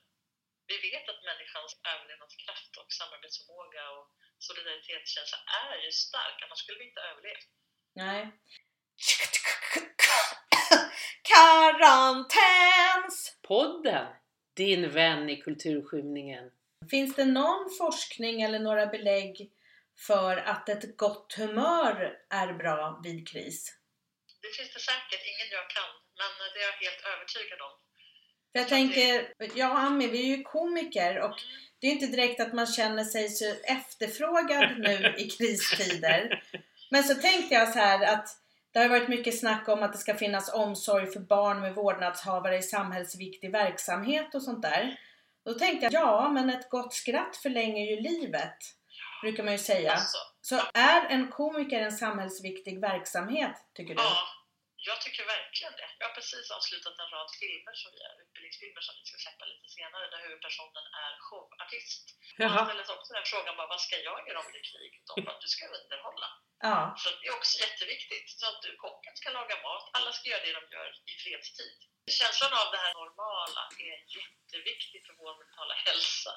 Vi 0.72 0.77
vet 0.88 1.06
att 1.10 1.27
människans 1.30 1.72
överlevnadskraft 1.94 2.74
och 2.82 2.89
samarbetsförmåga 3.00 3.84
och 3.96 4.06
solidaritetskänsla 4.48 5.39
är 5.68 5.77
ju 5.86 5.92
stark, 5.92 6.38
annars 6.44 6.60
skulle 6.60 6.80
vi 6.80 6.89
inte 6.89 7.08
överlevt. 7.12 7.50
Nej. 8.04 8.22
Karantäns! 11.22 13.38
Podden! 13.41 14.08
Din 14.55 14.89
vän 14.89 15.29
i 15.29 15.41
kulturskymningen. 15.41 16.51
Finns 16.89 17.15
det 17.15 17.25
någon 17.25 17.70
forskning 17.77 18.41
eller 18.41 18.60
några 18.60 18.88
belägg 18.88 19.51
för 20.08 20.38
att 20.38 20.70
ett 20.70 20.98
gott 20.98 21.34
humör 21.38 22.17
är 22.29 22.53
bra 22.53 23.01
vid 23.03 23.27
kris? 23.27 23.77
Det 24.41 24.48
finns 24.58 24.74
det 24.74 24.79
säkert, 24.79 25.22
ingen 25.32 25.50
jag 25.51 25.70
kan, 25.70 25.91
men 26.17 26.27
det 26.53 26.60
är 26.60 26.63
jag 26.63 26.72
helt 26.86 27.03
övertygad 27.13 27.62
om. 27.62 27.74
För 28.51 28.60
jag 28.60 28.70
tänker, 28.70 29.34
jag 29.60 29.72
och 29.72 29.79
Ami, 29.79 30.08
vi 30.08 30.20
är 30.20 30.38
ju 30.38 30.44
komiker 30.44 31.20
och 31.20 31.41
det 31.79 31.88
är 31.88 31.91
inte 31.91 32.08
direkt 32.08 32.39
att 32.39 32.53
man 32.53 32.67
känner 32.67 33.03
sig 33.03 33.29
så 33.29 33.46
efterfrågad 33.63 34.80
nu 34.80 35.15
i 35.17 35.30
kristider. 35.38 36.43
Men 36.89 37.04
så 37.04 37.15
tänkte 37.15 37.56
jag 37.56 37.73
så 37.73 37.80
här 37.80 38.13
att 38.13 38.44
det 38.76 38.82
har 38.82 38.90
varit 38.90 39.10
mycket 39.10 39.40
snack 39.40 39.68
om 39.70 39.84
att 39.84 39.94
det 39.94 40.00
ska 40.00 40.16
finnas 40.16 40.54
omsorg 40.54 41.08
för 41.08 41.20
barn 41.20 41.62
med 41.62 41.76
vårdnadshavare 41.76 42.58
i 42.58 42.62
samhällsviktig 42.62 43.52
verksamhet 43.52 44.36
och 44.36 44.42
sånt 44.42 44.62
där. 44.62 45.00
Då 45.46 45.54
tänkte 45.54 45.86
jag, 45.86 45.94
ja 45.94 46.30
men 46.30 46.50
ett 46.50 46.70
gott 46.70 46.94
skratt 46.94 47.38
förlänger 47.38 47.86
ju 47.86 48.02
livet, 48.02 48.58
brukar 49.22 49.44
man 49.44 49.54
ju 49.54 49.60
säga. 49.60 49.92
Alltså, 49.92 50.18
Så 50.42 50.56
är 50.74 51.06
en 51.10 51.28
komiker 51.28 51.82
en 51.82 51.92
samhällsviktig 51.92 52.82
verksamhet, 52.82 53.56
tycker 53.74 53.96
du? 53.96 54.02
ja, 54.02 54.16
jag 54.89 54.98
tycker 55.02 55.24
verkligen 55.38 55.76
det. 55.82 55.89
Jag 56.00 56.06
har 56.08 56.15
precis 56.19 56.48
avslutat 56.58 56.95
en 57.04 57.10
rad 57.15 57.30
filmer 57.41 57.76
som 57.82 57.89
vi 57.95 58.00
är, 58.10 58.13
utbildningsfilmer 58.24 58.82
som 58.88 58.93
vi 59.00 59.04
ska 59.10 59.17
släppa 59.26 59.45
lite 59.52 59.67
senare, 59.78 60.06
där 60.13 60.21
huvudpersonen 60.26 60.86
är 61.06 61.12
showartist. 61.28 62.06
Jaha. 62.43 62.65
ställer 62.65 62.84
sig 62.86 62.95
också 62.98 63.12
den 63.13 63.28
frågan, 63.34 63.58
bara, 63.60 63.71
vad 63.74 63.82
ska 63.86 63.93
jag 64.10 64.28
göra 64.28 64.39
om 64.43 64.50
det 64.54 64.60
är 64.63 64.67
krig? 64.71 64.91
De 65.08 65.13
bara, 65.28 65.39
du 65.45 65.50
ska 65.56 65.63
underhålla. 65.78 66.30
Ja. 66.67 66.78
Så 67.02 67.08
det 67.19 67.28
är 67.30 67.36
också 67.39 67.56
jätteviktigt. 67.65 68.28
Så 68.39 68.45
att 68.50 68.60
du, 68.65 68.69
kocken 68.86 69.15
ska 69.19 69.28
laga 69.39 69.56
mat, 69.67 69.86
alla 69.98 70.12
ska 70.17 70.30
göra 70.30 70.45
det 70.45 70.54
de 70.60 70.63
gör 70.76 70.89
i 71.12 71.13
fredstid. 71.24 71.80
Känslan 72.19 72.54
av 72.62 72.67
det 72.74 72.82
här 72.84 72.93
normala 73.02 73.63
är 73.89 73.98
jätteviktig 74.17 75.00
för 75.06 75.13
vår 75.21 75.34
mentala 75.41 75.74
hälsa. 75.86 76.34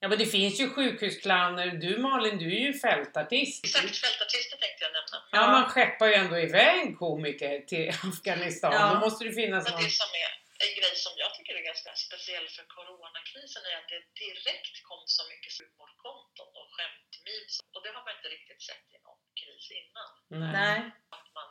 Ja 0.00 0.06
men 0.08 0.18
det 0.22 0.26
finns 0.36 0.54
ju 0.60 0.66
sjukhusclowner. 0.74 1.66
Du 1.84 1.90
Malin, 2.06 2.36
du 2.42 2.48
är 2.58 2.62
ju 2.68 2.72
fältartist. 2.86 3.64
Exakt, 3.64 3.96
fältartister 4.06 4.56
tänkte 4.64 4.80
jag 4.86 4.92
nämna. 4.98 5.16
Ja, 5.32 5.38
Ja. 5.42 5.46
man 5.56 5.64
skeppar 5.72 6.06
ju 6.10 6.14
ändå 6.22 6.36
iväg 6.48 6.84
komiker 7.04 7.54
till 7.70 7.88
Afghanistan. 8.10 8.72
Ja. 8.76 8.82
Då 8.92 8.96
måste 9.04 9.20
det 9.28 9.32
finnas 9.42 9.62
Men 9.64 9.72
någon... 9.72 9.84
det 9.84 9.90
som 10.02 10.10
är 10.24 10.30
en 10.66 10.72
grej 10.78 10.94
som 11.04 11.12
jag 11.22 11.30
tycker 11.36 11.52
är 11.60 11.64
ganska 11.70 11.90
speciell 12.06 12.46
för 12.56 12.64
coronakrisen 12.76 13.62
är 13.70 13.74
att 13.80 13.88
det 13.94 14.02
direkt 14.24 14.76
kom 14.88 15.02
så 15.16 15.22
mycket 15.30 15.52
humorkonton 15.60 16.50
och 16.60 16.68
skämtmemes 16.74 17.54
och 17.74 17.80
det 17.84 17.90
har 17.96 18.02
man 18.06 18.12
inte 18.18 18.28
riktigt 18.36 18.62
sett 18.68 18.86
i 18.96 18.98
någon 19.06 19.22
kris 19.40 19.66
innan. 19.80 20.10
Nej. 20.42 20.52
Nej. 20.58 20.78
Att 21.16 21.28
man 21.38 21.48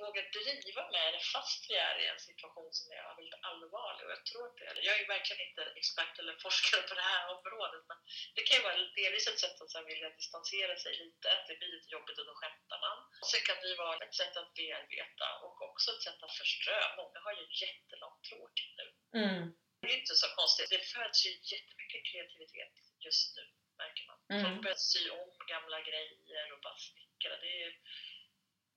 vågar 0.00 0.24
driva 0.38 0.82
med 0.94 1.08
det 1.14 1.22
fast 1.34 1.60
vi 1.70 1.74
är 1.88 1.96
i 2.02 2.06
en 2.12 2.22
situation 2.28 2.72
som 2.78 2.86
är 2.96 3.02
väldigt 3.18 3.40
allvarlig 3.50 4.02
och 4.06 4.14
jag 4.16 4.24
tror 4.28 4.44
att 4.46 4.56
det 4.58 4.66
är, 4.70 4.76
jag 4.88 4.96
är 5.00 5.06
verkligen 5.14 5.42
inte 5.48 5.62
expert 5.80 6.14
eller 6.20 6.34
forskare 6.46 6.82
på 6.88 6.94
det 7.00 7.06
här 7.12 7.22
området 7.34 7.82
men 7.90 7.98
det 8.34 8.42
kan 8.46 8.56
ju 8.56 8.62
vara 8.68 8.76
delvis 9.00 9.28
ett 9.28 9.42
sätt 9.44 9.60
att 9.62 9.90
vilja 9.90 10.10
distansera 10.18 10.74
sig 10.84 10.92
lite, 11.04 11.26
att 11.34 11.46
det 11.48 11.58
blir 11.58 11.72
lite 11.76 11.92
jobbigt 11.96 12.18
och 12.20 12.26
då 12.30 12.34
skämtar 12.40 12.78
man. 12.86 12.98
Och 13.22 13.28
sen 13.32 13.42
kan 13.48 13.58
det 13.60 13.68
ju 13.72 13.76
vara 13.84 14.04
ett 14.04 14.18
sätt 14.20 14.36
att 14.40 14.54
bearbeta 14.58 15.28
och 15.44 15.56
också 15.68 15.88
ett 15.92 16.04
sätt 16.06 16.22
att 16.22 16.38
förströ. 16.40 16.78
Många 17.00 17.18
har 17.26 17.32
ju 17.40 17.44
jättelångt 17.64 18.22
tråkigt 18.28 18.74
nu. 18.80 18.86
Mm. 19.22 19.42
Det 19.80 19.86
är 19.92 19.98
inte 20.02 20.14
så 20.22 20.28
konstigt. 20.38 20.70
Det 20.74 20.82
föds 20.94 21.18
ju 21.26 21.30
jättemycket 21.54 22.02
kreativitet 22.10 22.74
just 23.06 23.36
nu, 23.36 23.44
märker 23.82 24.04
man. 24.10 24.18
Mm. 24.32 24.42
Folk 24.44 24.62
börjar 24.62 24.82
sy 24.92 25.02
om 25.10 25.30
gamla 25.52 25.78
grejer 25.88 26.46
och 26.52 26.60
bara 26.66 26.78
snickra. 26.88 27.34
Det 27.44 27.52
är 27.62 27.70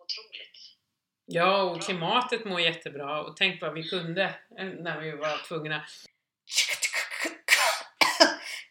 otroligt. 0.03 0.78
Ja, 1.31 1.63
och 1.63 1.81
klimatet 1.81 2.45
mår 2.45 2.61
jättebra. 2.61 3.21
Och 3.21 3.37
tänk 3.37 3.61
vad 3.61 3.73
vi 3.73 3.83
kunde 3.83 4.23
eh, 4.59 4.65
när 4.65 4.99
vi 4.99 5.11
var 5.11 5.37
tvungna. 5.47 5.85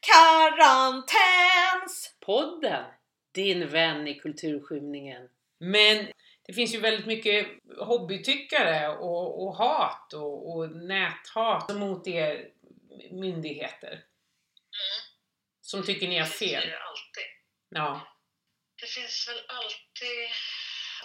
Karantäns! 0.00 2.16
Podden! 2.20 2.84
Din 3.34 3.68
vän 3.68 4.08
i 4.08 4.14
kulturskymningen. 4.14 5.28
Men 5.60 6.12
det 6.46 6.52
finns 6.52 6.74
ju 6.74 6.80
väldigt 6.80 7.06
mycket 7.06 7.46
hobbytyckare 7.78 8.88
och, 8.88 9.46
och 9.46 9.54
hat 9.56 10.12
och, 10.12 10.56
och 10.56 10.70
näthat 10.70 11.74
mot 11.74 12.06
er 12.06 12.48
myndigheter. 13.10 13.92
Mm. 13.92 14.04
Som 15.60 15.82
tycker 15.82 16.08
ni 16.08 16.18
har 16.18 16.24
Det 16.26 16.30
finns 16.30 16.50
fel. 16.50 16.68
ju 16.68 16.74
alltid. 16.74 17.24
Ja. 17.68 18.00
Det 18.80 18.86
finns 18.86 19.28
väl 19.28 19.40
alltid... 19.48 20.28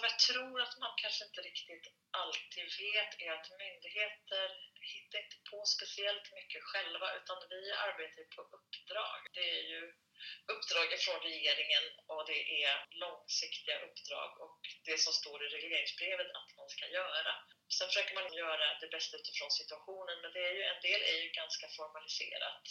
Vad 0.00 0.10
jag 0.10 0.18
tror 0.18 0.56
att 0.64 0.78
man 0.84 0.94
kanske 1.02 1.24
inte 1.24 1.40
riktigt 1.40 1.86
alltid 2.22 2.66
vet 2.84 3.12
är 3.24 3.30
att 3.36 3.48
myndigheter 3.64 4.48
hittar 4.92 5.18
inte 5.24 5.38
på 5.50 5.58
speciellt 5.74 6.26
mycket 6.38 6.62
själva 6.70 7.06
utan 7.18 7.38
vi 7.52 7.62
arbetar 7.86 8.24
på 8.34 8.42
uppdrag. 8.56 9.20
Det 9.36 9.46
är 9.58 9.64
ju 9.72 9.82
uppdrag 10.54 10.88
från 11.04 11.20
regeringen 11.30 11.84
och 12.12 12.22
det 12.30 12.40
är 12.64 12.74
långsiktiga 13.04 13.76
uppdrag 13.86 14.30
och 14.44 14.60
det 14.88 14.98
som 15.04 15.12
står 15.20 15.38
i 15.44 15.48
regleringsbrevet 15.56 16.30
att 16.38 16.50
man 16.58 16.68
ska 16.74 16.86
göra. 17.00 17.32
Sen 17.78 17.88
försöker 17.88 18.14
man 18.14 18.34
göra 18.44 18.66
det 18.80 18.88
bästa 18.94 19.16
utifrån 19.16 19.50
situationen 19.60 20.16
men 20.22 20.32
det 20.32 20.42
är 20.48 20.54
ju, 20.58 20.62
en 20.72 20.80
del 20.88 21.02
är 21.12 21.18
ju 21.24 21.28
ganska 21.40 21.66
formaliserat. 21.76 22.66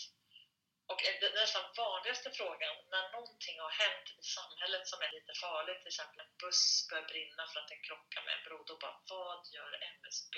Och 0.93 1.01
den 1.23 1.33
nästan 1.41 1.65
vanligaste 1.83 2.29
frågan 2.39 2.75
när 2.93 3.05
någonting 3.17 3.57
har 3.65 3.73
hänt 3.83 4.07
i 4.21 4.23
samhället 4.37 4.83
som 4.91 4.99
är 5.05 5.11
lite 5.17 5.33
farligt, 5.45 5.79
till 5.81 5.93
exempel 5.93 6.19
en 6.25 6.33
buss 6.43 6.65
börjar 6.89 7.07
brinna 7.13 7.43
för 7.51 7.57
att 7.59 7.71
den 7.73 7.83
krockar 7.87 8.21
med 8.25 8.33
en 8.37 8.43
bro, 8.45 8.57
då 8.69 8.75
bara 8.83 8.97
vad 9.13 9.41
gör 9.55 9.71
MSB? 9.95 10.35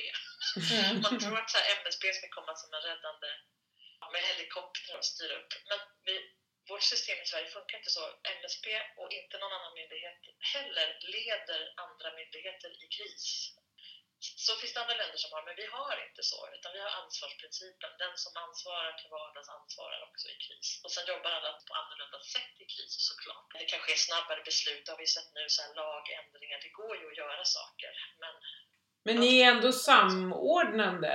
Mm. 0.72 1.02
Man 1.06 1.14
tror 1.22 1.38
att 1.40 1.52
så 1.54 1.58
här, 1.58 1.68
MSB 1.80 2.04
ska 2.14 2.26
komma 2.38 2.54
som 2.62 2.70
en 2.78 2.86
räddande 2.90 3.30
med 4.14 4.22
helikoptrar 4.30 4.98
och 4.98 5.10
styra 5.14 5.34
upp. 5.42 5.52
Men 5.70 5.80
vi, 6.08 6.16
vårt 6.70 6.86
system 6.94 7.18
i 7.24 7.26
Sverige 7.32 7.48
funkar 7.56 7.78
inte 7.78 7.96
så. 7.98 8.04
MSB 8.38 8.66
och 9.00 9.10
inte 9.20 9.34
någon 9.38 9.56
annan 9.58 9.74
myndighet 9.80 10.20
heller 10.54 10.88
leder 11.16 11.62
andra 11.86 12.08
myndigheter 12.20 12.70
i 12.84 12.86
kris. 12.96 13.26
Så 14.46 14.52
finns 14.60 14.74
det 14.74 14.82
andra 14.84 14.98
länder 15.02 15.20
som 15.24 15.32
har, 15.36 15.44
men 15.48 15.56
vi 15.62 15.68
har 15.78 15.96
inte 16.08 16.24
så. 16.32 16.40
Utan 16.56 16.70
vi 16.76 16.80
har 16.86 16.92
ansvarsprincipen. 17.04 17.92
Den 18.04 18.16
som 18.24 18.34
ansvarar 18.46 18.94
till 19.00 19.10
vardags 19.18 19.50
ansvarar 19.60 20.00
också 20.08 20.26
i 20.36 20.38
kris. 20.46 20.68
Och 20.84 20.92
sen 20.96 21.06
jobbar 21.14 21.32
alla 21.38 21.52
på 21.68 21.74
annorlunda 21.82 22.20
sätt 22.36 22.54
i 22.64 22.66
kris 22.74 22.94
såklart. 23.10 23.48
Det 23.62 23.68
kan 23.72 23.82
ske 23.86 23.96
snabbare 24.08 24.42
beslut, 24.50 24.84
det 24.86 24.92
har 24.94 25.02
vi 25.06 25.10
sett 25.16 25.32
nu, 25.38 25.44
så 25.56 25.60
här 25.64 25.72
lagändringar. 25.82 26.60
Det 26.66 26.74
går 26.80 26.94
ju 27.00 27.06
att 27.12 27.18
göra 27.24 27.44
saker. 27.58 27.92
Men, 28.24 28.34
Men 29.08 29.16
ni 29.24 29.32
är 29.42 29.48
ändå 29.54 29.72
samordnande, 29.90 31.12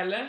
eller? 0.00 0.22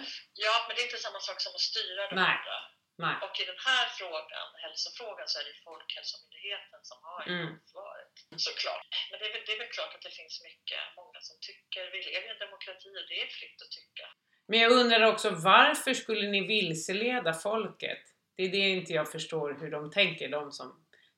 ja, 0.45 0.55
men 0.65 0.71
det 0.75 0.81
är 0.81 0.87
inte 0.89 0.97
samma 1.07 1.19
sak 1.19 1.41
som 1.41 1.53
att 1.57 1.67
styra 1.71 2.01
de 2.09 2.15
Nej. 2.15 2.33
andra. 2.35 2.57
Nej. 3.05 3.15
Och 3.25 3.35
i 3.41 3.45
den 3.51 3.61
här 3.69 3.85
frågan, 3.99 4.47
hälsofrågan, 4.65 5.27
så 5.31 5.35
är 5.41 5.45
det 5.49 5.55
Folkhälsomyndigheten 5.69 6.81
som 6.89 6.97
har 7.09 7.21
Mm. 7.31 7.47
ansvaret. 7.53 8.13
Såklart. 8.47 8.89
Men 9.09 9.15
det 9.19 9.25
är, 9.29 9.33
väl, 9.33 9.43
det 9.47 9.53
är 9.55 9.59
väl 9.63 9.73
klart 9.77 9.93
att 9.95 10.03
det 10.07 10.13
finns 10.19 10.35
mycket, 10.49 10.81
många 11.01 11.19
som 11.27 11.35
tycker. 11.49 11.83
Vi 11.93 11.99
lever 12.09 12.27
i 12.29 12.31
en 12.35 12.39
demokrati 12.45 12.89
och 12.99 13.07
det 13.11 13.17
är 13.25 13.29
fritt 13.39 13.59
att 13.65 13.71
tycka. 13.79 14.05
Men 14.49 14.59
jag 14.63 14.71
undrar 14.81 15.01
också 15.13 15.29
varför 15.53 15.93
skulle 16.03 16.25
ni 16.35 16.41
vilseleda 16.55 17.33
folket? 17.33 18.03
Det 18.35 18.43
är 18.43 18.49
det 18.49 18.69
inte 18.79 18.93
jag 18.93 19.11
förstår 19.11 19.47
hur 19.61 19.71
de 19.71 19.91
tänker. 19.91 20.25
De 20.29 20.51
som, 20.51 20.67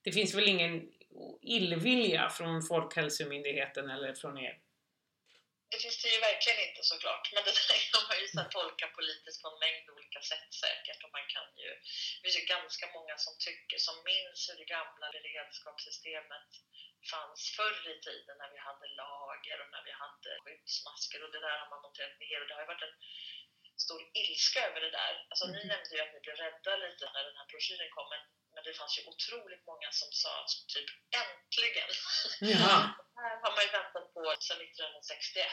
det 0.04 0.12
finns 0.12 0.36
väl 0.36 0.48
ingen 0.48 0.74
illvilja 1.42 2.30
från 2.30 2.62
Folkhälsomyndigheten 2.62 3.90
eller 3.90 4.14
från 4.14 4.38
er? 4.38 4.58
Det 5.74 5.80
finns 5.86 6.00
det 6.02 6.10
ju 6.16 6.20
verkligen 6.30 6.60
inte 6.68 6.82
såklart. 6.92 7.26
Men 7.34 7.44
det 7.48 7.54
där 7.60 7.80
kan 7.92 8.04
man 8.10 8.18
ju 8.22 8.28
så 8.36 8.44
tolka 8.58 8.86
politiskt 8.98 9.42
på 9.42 9.48
en 9.52 9.60
mängd 9.66 9.86
olika 9.96 10.22
sätt 10.32 10.50
säkert. 10.64 11.00
Och 11.06 11.12
man 11.18 11.28
kan 11.36 11.50
ju, 11.64 11.70
det 12.16 12.22
finns 12.24 12.40
ju 12.42 12.46
ganska 12.56 12.86
många 12.98 13.16
som 13.26 13.34
tycker, 13.48 13.78
som 13.88 13.96
minns 14.12 14.40
hur 14.50 14.58
det 14.62 14.70
gamla 14.78 15.08
beredskapssystemet 15.16 16.50
fanns 17.14 17.42
förr 17.58 17.82
i 17.94 17.96
tiden 18.08 18.36
när 18.42 18.50
vi 18.56 18.60
hade 18.68 18.88
lager 19.04 19.58
och 19.64 19.70
när 19.74 19.84
vi 19.88 19.94
hade 20.04 20.30
skyddsmasker 20.44 21.20
och 21.24 21.32
det 21.36 21.42
där 21.48 21.58
har 21.62 21.70
man 21.74 21.82
monterat 21.86 22.16
ner 22.24 22.38
och 22.42 22.48
det 22.48 22.56
har 22.58 22.64
ju 22.66 22.72
varit 22.74 22.88
en 22.90 22.96
stor 23.86 24.02
ilska 24.22 24.60
över 24.68 24.82
det 24.86 24.94
där. 25.00 25.14
Alltså 25.30 25.46
ni 25.56 25.60
Mhm. 25.60 25.68
nämnde 25.72 25.96
ju 25.96 26.02
att 26.02 26.14
ni 26.16 26.20
blev 26.26 26.36
rädda 26.46 26.72
lite 26.86 27.04
när 27.14 27.24
den 27.30 27.38
här 27.40 27.48
broschyren 27.52 27.90
kom 27.96 28.08
men, 28.14 28.22
men 28.54 28.64
det 28.64 28.74
fanns 28.80 28.98
ju 28.98 29.02
otroligt 29.12 29.66
många 29.72 29.90
som 29.92 30.10
sa 30.12 30.34
typ 30.74 30.90
äntligen! 31.22 31.92
Jaha. 32.52 32.96
Här 33.20 33.36
har 33.44 33.52
man 33.56 33.66
ju 33.68 33.72
väntat 33.80 34.06
på 34.14 34.22
sedan 34.48 34.62
1961. 34.62 35.48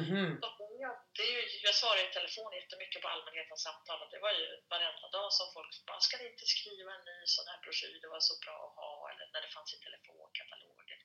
Mhm. 0.00 0.28
Och 0.46 0.58
jag, 0.84 0.94
det 1.16 1.24
är 1.28 1.32
ju, 1.36 1.42
jag 1.66 1.74
svarar 1.80 2.00
i 2.04 2.16
telefon 2.18 2.58
jättemycket 2.60 3.02
på 3.02 3.08
allmänhetens 3.14 3.62
samtal 3.66 4.02
och 4.04 4.10
det 4.14 4.20
var 4.26 4.32
ju 4.40 4.46
varenda 4.72 5.08
dag 5.16 5.28
som 5.38 5.46
folk 5.56 5.72
bara 5.88 6.00
“ska 6.06 6.14
ni 6.18 6.26
inte 6.32 6.46
skriva 6.56 6.90
en 6.96 7.04
ny 7.10 7.18
sån 7.34 7.48
här 7.50 7.58
broschyr, 7.62 7.96
det 8.02 8.10
var 8.14 8.22
så 8.30 8.34
bra 8.44 8.56
att 8.66 8.76
ha” 8.82 8.92
eller 9.10 9.26
när 9.32 9.42
det 9.44 9.54
fanns 9.54 9.70
i 9.76 9.78
telefonkatalogen. 9.86 11.00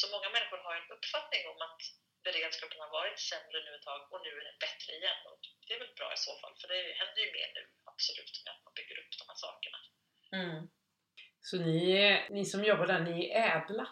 Så 0.00 0.04
många 0.14 0.28
människor 0.36 0.60
har 0.66 0.74
en 0.80 0.90
uppfattning 0.96 1.42
om 1.52 1.58
att 1.68 1.80
beredskapen 2.26 2.80
har 2.84 2.92
varit 3.00 3.18
sämre 3.30 3.58
nu 3.66 3.70
ett 3.74 3.86
tag 3.90 4.00
och 4.12 4.20
nu 4.26 4.32
är 4.40 4.44
den 4.50 4.58
bättre 4.66 4.90
igen. 4.98 5.20
Och 5.30 5.42
det 5.66 5.72
är 5.74 5.80
väl 5.84 5.98
bra 6.00 6.08
i 6.16 6.20
så 6.26 6.32
fall, 6.40 6.54
för 6.60 6.68
det 6.72 6.80
händer 7.00 7.20
ju 7.24 7.30
mer 7.38 7.50
nu, 7.56 7.62
absolut, 7.92 8.34
med 8.44 8.52
att 8.54 8.64
man 8.66 8.74
bygger 8.78 8.96
upp 9.02 9.12
de 9.20 9.24
här 9.30 9.40
sakerna. 9.46 9.78
Mm. 10.40 10.60
Så 11.48 11.56
ni, 11.66 11.80
ni 12.36 12.42
som 12.52 12.64
jobbar 12.70 12.86
där, 12.86 13.00
ni 13.00 13.30
är 13.30 13.46
ädla? 13.56 13.86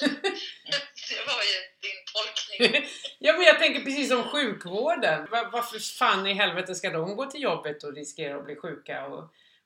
det 1.10 1.22
var 1.30 1.42
ju 1.50 1.56
din 1.84 2.00
tolkning. 2.14 2.90
ja 3.18 3.32
men 3.32 3.42
jag 3.50 3.58
tänker 3.58 3.80
precis 3.84 4.08
som 4.08 4.22
sjukvården. 4.32 5.26
Va- 5.30 5.50
Varför 5.52 5.78
fan 5.98 6.26
i 6.26 6.34
helvete 6.42 6.74
ska 6.74 6.90
de 6.90 7.16
gå 7.16 7.24
till 7.30 7.42
jobbet 7.42 7.78
och 7.84 7.94
riskera 8.00 8.36
att 8.36 8.44
bli 8.48 8.56
sjuka 8.56 8.96
och, 9.06 9.22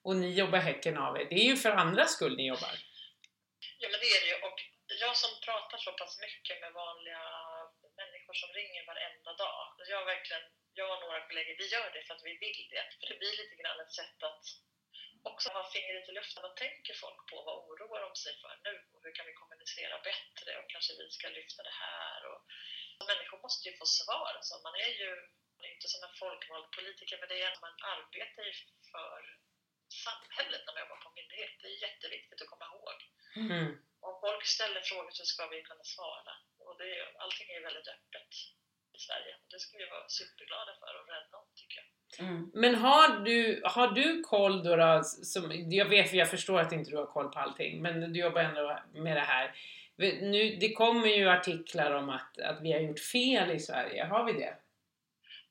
och 0.06 0.16
ni 0.16 0.28
jobbar 0.42 0.58
häcken 0.58 0.96
av 1.06 1.12
er? 1.20 1.24
Det 1.30 1.34
är 1.44 1.48
ju 1.52 1.56
för 1.56 1.70
andras 1.84 2.10
skull 2.16 2.36
ni 2.36 2.46
jobbar. 2.54 2.74
Ja, 3.82 3.86
men 3.92 3.98
det 4.02 4.08
är 4.16 4.20
det 4.24 4.30
ju. 4.32 4.36
Och 4.48 4.58
jag 5.04 5.14
som 5.22 5.30
pratar 5.46 5.78
så 5.86 5.90
pass 6.00 6.12
mycket 6.26 6.56
med 6.62 6.70
vanliga 6.84 7.22
människor 8.00 8.34
som 8.42 8.50
ringer 8.60 8.82
varenda 8.92 9.32
dag. 9.44 9.62
Jag, 9.94 10.02
verkligen, 10.12 10.44
jag 10.80 10.88
och 10.94 11.00
några 11.04 11.20
kollegor, 11.28 11.54
vi 11.62 11.66
gör 11.74 11.88
det 11.94 12.02
för 12.06 12.14
att 12.14 12.24
vi 12.28 12.34
vill 12.46 12.62
det. 12.74 12.84
För 12.98 13.06
det 13.10 13.18
blir 13.22 13.34
lite 13.42 13.56
grann 13.60 13.78
ett 13.84 13.94
sätt 14.00 14.18
att 14.30 14.44
också 15.30 15.48
ha 15.56 15.62
fingret 15.74 16.08
i 16.08 16.12
luften. 16.12 16.42
Vad 16.48 16.56
tänker 16.64 16.94
folk 17.04 17.20
på? 17.30 17.36
Vad 17.48 17.58
oroar 17.68 18.00
de 18.06 18.12
sig 18.24 18.34
för 18.42 18.54
nu? 18.66 18.74
Och 18.92 19.00
hur 19.04 19.14
kan 19.14 19.26
vi 19.28 19.40
kommunicera 19.40 19.96
bättre? 20.10 20.50
Och 20.60 20.68
kanske 20.72 20.92
vi 21.00 21.06
ska 21.10 21.28
lyfta 21.28 21.62
det 21.68 21.76
här? 21.86 22.20
Och... 22.30 22.40
Människor 23.12 23.38
måste 23.46 23.68
ju 23.68 23.74
få 23.80 23.86
svar. 24.00 24.30
Alltså, 24.36 24.54
man 24.66 24.74
är 24.86 24.92
ju 25.02 25.10
inte 25.72 25.88
som 25.92 26.02
en 26.06 26.18
folkvald 26.22 26.68
politiker, 26.78 27.16
men 27.20 27.28
det 27.28 27.42
är 27.42 27.52
man 27.66 27.76
arbetar 27.96 28.42
ju 28.48 28.52
för 28.92 29.20
samhället 30.06 30.62
när 30.64 30.72
man 30.72 30.82
jobbar 30.84 31.04
på 31.04 31.10
myndighet. 31.18 31.54
Det 31.62 31.68
är 31.74 31.86
jätteviktigt 31.88 32.42
att 32.42 32.52
komma 32.52 32.66
ihåg. 32.72 32.96
Mm. 33.42 33.68
Om 34.08 34.14
folk 34.24 34.44
ställer 34.56 34.80
frågor 34.80 35.10
så 35.10 35.24
ska 35.24 35.42
vi 35.46 35.62
kunna 35.62 35.84
svara. 35.84 36.34
Och 36.64 36.74
det 36.78 36.88
är, 36.98 37.04
allting 37.22 37.48
är 37.50 37.60
väldigt 37.68 37.88
öppet 37.96 38.30
i 38.98 39.00
Sverige. 39.08 39.32
Det 39.50 39.58
ska 39.58 39.78
vi 39.78 39.86
vara 39.94 40.08
superglada 40.08 40.72
för 40.80 40.92
och 41.00 41.08
rädda 41.14 41.36
om, 41.42 41.48
tycker 41.60 41.76
jag. 41.80 41.88
Mm. 42.24 42.50
Men 42.62 42.74
har 42.74 43.08
du, 43.28 43.38
har 43.64 43.88
du 44.00 44.22
koll 44.22 44.56
då, 44.64 44.76
då 44.76 45.02
som, 45.04 45.42
jag 45.80 45.88
vet, 45.94 46.12
jag 46.12 46.30
förstår 46.30 46.58
att 46.60 46.72
inte 46.72 46.90
du 46.90 46.96
har 46.96 47.14
koll 47.16 47.28
på 47.32 47.38
allting, 47.38 47.82
men 47.82 48.12
du 48.12 48.20
jobbar 48.20 48.40
ändå 48.40 48.64
med 49.06 49.16
det 49.16 49.28
här. 49.34 49.46
Nu, 50.32 50.42
det 50.62 50.72
kommer 50.82 51.08
ju 51.08 51.24
artiklar 51.38 51.90
om 52.00 52.08
att, 52.18 52.32
att 52.50 52.58
vi 52.64 52.72
har 52.72 52.80
gjort 52.80 53.04
fel 53.16 53.50
i 53.58 53.60
Sverige, 53.68 54.04
har 54.12 54.24
vi 54.28 54.32
det? 54.32 54.54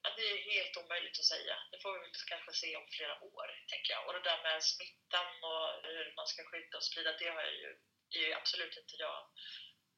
Men 0.03 0.11
det 0.17 0.25
är 0.33 0.37
helt 0.53 0.75
omöjligt 0.81 1.17
att 1.21 1.31
säga. 1.35 1.55
Det 1.71 1.79
får 1.83 1.91
vi 1.93 1.99
väl 1.99 2.13
kanske 2.33 2.51
se 2.63 2.69
om 2.79 2.85
flera 2.97 3.15
år, 3.35 3.47
tänker 3.71 3.89
jag. 3.95 4.03
Och 4.07 4.13
det 4.17 4.23
där 4.29 4.39
med 4.47 4.57
smittan 4.73 5.29
och 5.49 5.65
hur 5.95 6.05
man 6.19 6.27
ska 6.31 6.41
skydda 6.49 6.75
och 6.77 6.87
sprida, 6.89 7.11
det 7.21 7.29
har 7.35 7.41
jag 7.49 7.55
ju, 7.63 7.69
är 8.17 8.23
ju 8.27 8.33
absolut 8.39 8.75
inte 8.81 8.95
jag 9.05 9.19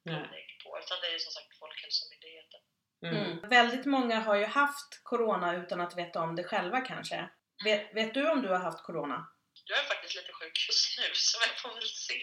kunnig 0.09 0.47
på. 0.63 0.69
Utan 0.81 0.97
det 1.01 1.07
är 1.09 1.15
ju 1.17 1.25
som 1.25 1.33
sagt 1.37 1.51
Folkhälsomyndigheten. 1.61 2.61
Mm. 3.01 3.15
Mm. 3.15 3.49
Väldigt 3.49 3.85
många 3.85 4.19
har 4.19 4.35
ju 4.35 4.45
haft 4.45 5.03
corona 5.03 5.55
utan 5.55 5.81
att 5.81 5.97
veta 5.97 6.21
om 6.21 6.35
det 6.35 6.43
själva 6.43 6.81
kanske. 6.81 7.29
Vet, 7.63 7.95
vet 7.95 8.13
du 8.13 8.29
om 8.29 8.41
du 8.41 8.49
har 8.49 8.59
haft 8.59 8.83
corona? 8.83 9.27
Jag 9.65 9.79
är 9.79 9.83
faktiskt 9.83 10.15
lite 10.15 10.33
sjuk 10.33 10.65
just 10.69 10.99
nu, 10.99 11.03
så 11.13 11.37
jag 11.47 11.61
får 11.61 11.73
väl 11.75 11.83
se. 11.83 12.13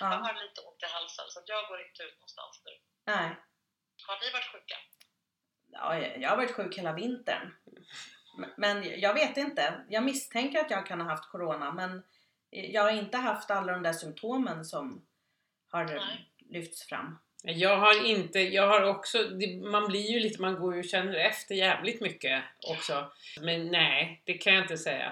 Jag 0.00 0.12
Ja. 0.12 0.16
har 0.16 0.34
lite 0.34 0.60
ont 0.60 0.82
i 0.82 0.86
halsen, 0.86 1.24
så 1.28 1.42
jag 1.46 1.68
går 1.68 1.80
inte 1.88 2.02
ut 2.02 2.14
någonstans 2.18 2.62
nu. 2.64 2.72
Nej. 3.12 3.36
Har 4.06 4.20
ni 4.20 4.32
varit 4.32 4.52
sjuka? 4.52 4.76
Ja, 5.72 5.98
jag 5.98 6.22
jag 6.22 6.30
har 6.30 6.36
varit 6.36 6.54
sjuk 6.56 6.78
hela 6.78 6.92
vintern. 6.92 7.54
Men 8.56 9.00
jag 9.00 9.14
vet 9.14 9.36
inte. 9.36 9.84
Jag 9.88 10.04
misstänker 10.04 10.60
att 10.60 10.70
jag 10.70 10.86
kan 10.86 11.00
ha 11.00 11.08
haft 11.10 11.30
corona 11.30 11.72
men 11.72 12.02
jag 12.50 12.82
har 12.82 12.90
inte 12.90 13.18
haft 13.18 13.50
alla 13.50 13.72
de 13.72 13.82
där 13.82 13.92
symptomen 13.92 14.64
som 14.64 15.06
har 15.70 15.84
Nej. 15.84 16.30
lyfts 16.50 16.88
fram. 16.88 17.18
Jag 17.42 17.76
har 17.76 18.06
inte, 18.06 18.40
jag 18.40 18.66
har 18.66 18.82
också, 18.94 19.18
det, 19.40 19.46
man 19.76 19.84
blir 19.90 20.10
ju 20.14 20.18
lite, 20.20 20.40
man 20.40 20.54
går 20.60 20.74
ju 20.74 20.80
och 20.80 20.90
känner 20.94 21.14
efter 21.14 21.54
jävligt 21.54 22.00
mycket 22.00 22.42
också. 22.72 23.12
Men 23.40 23.58
nej, 23.70 24.22
det 24.26 24.34
kan 24.42 24.54
jag 24.54 24.64
inte 24.64 24.78
säga. 24.88 25.08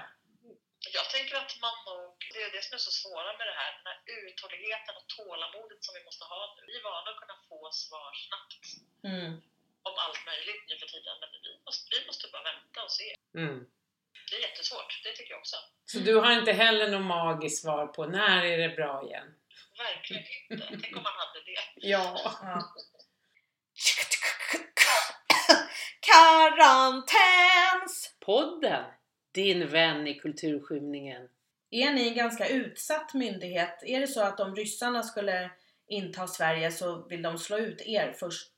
Jag 0.97 1.05
tänker 1.15 1.35
att 1.41 1.53
man 1.65 1.75
nog, 1.89 2.09
det 2.33 2.41
är 2.47 2.51
det 2.55 2.63
som 2.67 2.73
är 2.79 2.83
så 2.89 2.93
svåra 3.01 3.31
med 3.37 3.45
det 3.51 3.57
här, 3.61 3.71
den 3.77 3.87
här 3.91 3.99
uthålligheten 4.27 4.93
och 4.99 5.07
tålamodet 5.17 5.79
som 5.85 5.93
vi 5.97 6.03
måste 6.09 6.23
ha 6.33 6.41
nu. 6.55 6.61
Vi 6.69 6.73
är 6.79 6.83
vana 6.91 7.09
att 7.13 7.21
kunna 7.23 7.37
få 7.49 7.59
svar 7.83 8.11
snabbt 8.25 8.63
Mm. 9.11 9.31
om 9.87 9.95
allt 10.05 10.21
möjligt 10.31 10.63
nu 10.69 10.75
för 10.81 10.89
tiden, 10.93 11.15
men 11.21 11.29
vi 11.45 11.51
måste, 11.65 11.85
vi 11.95 11.99
måste 12.09 12.25
bara 12.33 12.43
vänta 12.51 12.79
och 12.87 12.91
se. 12.99 13.09
Mm. 13.41 13.59
Det 14.29 14.35
är 14.35 14.41
jättesvårt, 14.49 14.91
det 15.03 15.11
tycker 15.17 15.31
jag 15.33 15.39
också. 15.39 15.57
Så 15.85 15.97
du 15.99 16.13
har 16.23 16.31
inte 16.39 16.51
heller 16.51 16.87
något 16.91 17.07
magiskt 17.17 17.61
svar 17.61 17.87
på 17.87 18.05
när 18.05 18.45
är 18.45 18.57
det 18.57 18.75
bra 18.75 19.03
igen? 19.07 19.27
Verkligen 19.83 20.23
inte. 20.49 20.67
Tänk 20.69 20.97
om 20.97 21.03
man 21.03 21.13
hade 21.21 21.39
det. 21.45 21.59
Ja. 21.75 22.21
Ja. 22.41 22.73
Karantäns! 26.07 28.15
Podden, 28.19 28.85
din 29.33 29.67
vän 29.67 30.07
i 30.07 30.19
kulturskymningen. 30.19 31.29
Är 31.71 31.91
ni 31.91 32.07
en 32.07 32.15
ganska 32.15 32.47
utsatt 32.47 33.13
myndighet? 33.13 33.83
Är 33.83 33.99
det 33.99 34.07
så 34.07 34.21
att 34.21 34.39
om 34.39 34.55
ryssarna 34.55 35.03
skulle 35.03 35.51
inta 35.87 36.27
Sverige 36.27 36.71
så 36.71 37.07
vill 37.07 37.21
de 37.21 37.37
slå 37.37 37.57
ut 37.57 37.81
er 37.81 38.13
först? 38.19 38.53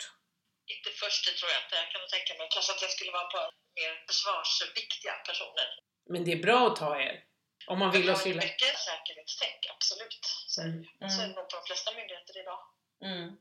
Inte 0.75 0.89
först, 1.01 1.25
det 1.25 1.31
tror 1.39 1.51
jag 1.51 1.61
inte. 1.65 1.75
Jag 1.75 1.91
kan 1.91 2.01
nog 2.01 2.09
tänka 2.09 2.33
mig 2.37 2.47
kanske 2.53 2.73
att 2.73 2.81
jag 2.81 2.91
skulle 2.91 3.11
vara 3.11 3.29
på 3.33 3.39
mer 3.79 3.93
försvarsviktiga 4.07 5.13
personer. 5.27 5.67
Men 6.09 6.25
det 6.25 6.31
är 6.31 6.41
bra 6.47 6.67
att 6.67 6.75
ta 6.75 7.01
er. 7.01 7.23
Om 7.67 7.79
man 7.79 7.91
vill 7.91 8.09
har 8.09 8.25
ju 8.25 8.31
illa. 8.31 8.41
mycket 8.41 8.77
säkerhetstänk, 8.77 9.61
absolut. 9.75 10.19
Så, 10.47 10.61
Mm. 10.61 10.83
så 11.09 11.21
är 11.21 11.27
det 11.27 11.33
nog 11.35 11.49
på 11.49 11.55
de 11.57 11.65
flesta 11.67 11.91
myndigheter 11.95 12.39
idag. 12.41 12.59
Mm. 13.03 13.37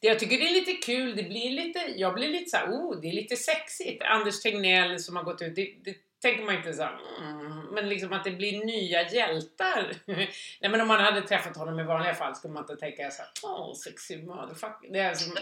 Det 0.00 0.06
jag 0.06 0.18
tycker 0.18 0.38
det 0.38 0.46
är 0.48 0.52
lite 0.52 0.72
kul, 0.72 1.16
det 1.16 1.22
blir 1.22 1.50
lite, 1.50 1.78
jag 1.96 2.14
blir 2.14 2.28
lite 2.28 2.50
så 2.50 2.56
här, 2.56 2.66
oh, 2.66 3.00
det 3.00 3.08
är 3.08 3.12
lite 3.12 3.36
sexigt. 3.36 4.02
Anders 4.02 4.42
Tegnell 4.42 4.98
som 5.00 5.16
har 5.16 5.22
gått 5.22 5.42
ut, 5.42 5.54
det, 5.56 5.74
det 5.84 5.96
tänker 6.22 6.44
man 6.44 6.54
inte 6.54 6.72
så 6.72 6.82
här, 6.82 6.98
mm, 7.20 7.60
men 7.74 7.88
liksom 7.88 8.12
att 8.12 8.24
det 8.24 8.30
blir 8.30 8.64
nya 8.64 9.00
hjältar. 9.16 9.82
Nej 10.60 10.70
men 10.72 10.80
om 10.80 10.88
man 10.88 11.00
hade 11.00 11.20
träffat 11.22 11.56
honom 11.56 11.80
i 11.80 11.84
vanliga 11.94 12.14
fall 12.14 12.34
skulle 12.36 12.54
man 12.54 12.62
inte 12.62 12.76
tänka 12.76 13.10
så 13.10 13.22
här, 13.22 13.30
åh 13.42 13.74
sexy 13.84 14.14
motherfucker. 14.30 14.88
Det 14.94 15.00
är 15.08 15.14
som, 15.14 15.30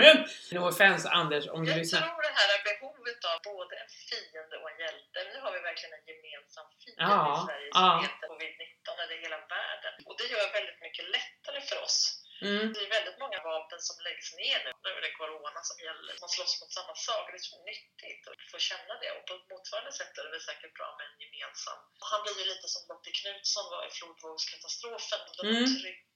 men, 0.00 0.16
no 0.52 0.60
offense 0.72 1.08
Anders 1.20 1.44
om 1.54 1.64
du 1.64 1.70
Jag 1.70 1.78
lyssnar. 1.78 2.00
tror 2.00 2.22
det 2.30 2.34
här 2.40 2.48
är 2.56 2.60
behovet 2.70 3.20
av 3.32 3.36
både 3.52 3.74
en 3.82 3.90
fiende 4.08 4.54
och 4.60 4.68
en 4.72 4.78
hjälte. 4.84 5.18
Nu 5.32 5.36
har 5.44 5.50
vi 5.56 5.60
verkligen 5.70 5.92
en 5.98 6.04
gemensam 6.10 6.66
fiende 6.80 7.02
Ja, 7.12 7.20
i 7.34 7.38
Sverige 7.48 7.68
ja. 7.78 7.86
som 7.88 8.00
heter 8.06 8.26
covid-19 8.32 8.88
eller 9.02 9.16
hela 9.24 9.38
världen. 9.54 9.94
Och 10.08 10.14
det 10.18 10.26
gör 10.32 10.46
väldigt 10.58 10.80
mycket 10.86 11.04
lättare 11.16 11.60
för 11.68 11.78
oss. 11.86 11.96
Mm. 12.42 12.72
Det 12.72 12.80
är 12.86 12.90
väldigt 12.98 13.18
många 13.24 13.40
vapen 13.52 13.80
som 13.88 13.96
läggs 14.06 14.28
ner 14.42 14.58
nu. 14.64 14.72
Nu 14.84 14.90
är 14.98 15.02
det 15.06 15.12
corona 15.20 15.60
som 15.70 15.78
gäller. 15.86 16.12
Man 16.22 16.30
slåss 16.36 16.54
mot 16.60 16.72
samma 16.78 16.94
sak. 17.08 17.24
Det 17.30 17.38
är 17.42 17.48
så 17.52 17.58
nyttigt 17.70 18.22
att 18.30 18.42
få 18.52 18.58
känna 18.70 18.94
det. 19.02 19.10
Och 19.16 19.24
på 19.28 19.34
ett 19.34 19.50
motsvarande 19.52 19.92
sätt 19.98 20.18
är 20.18 20.24
det 20.24 20.30
väl 20.36 20.48
säkert 20.50 20.74
bra 20.78 20.88
med 20.98 21.04
en 21.08 21.18
gemensam. 21.22 21.78
Han 22.10 22.22
blir 22.24 22.36
ju 22.42 22.46
lite 22.52 22.68
som 22.74 22.82
Lotte 22.88 23.10
Knutsson 23.18 23.66
var 23.74 23.82
i 23.88 23.90
flodvågskatastrofen. 23.90 25.20
Den 25.38 25.46
Mm. 25.56 25.80
trygga 25.80 26.06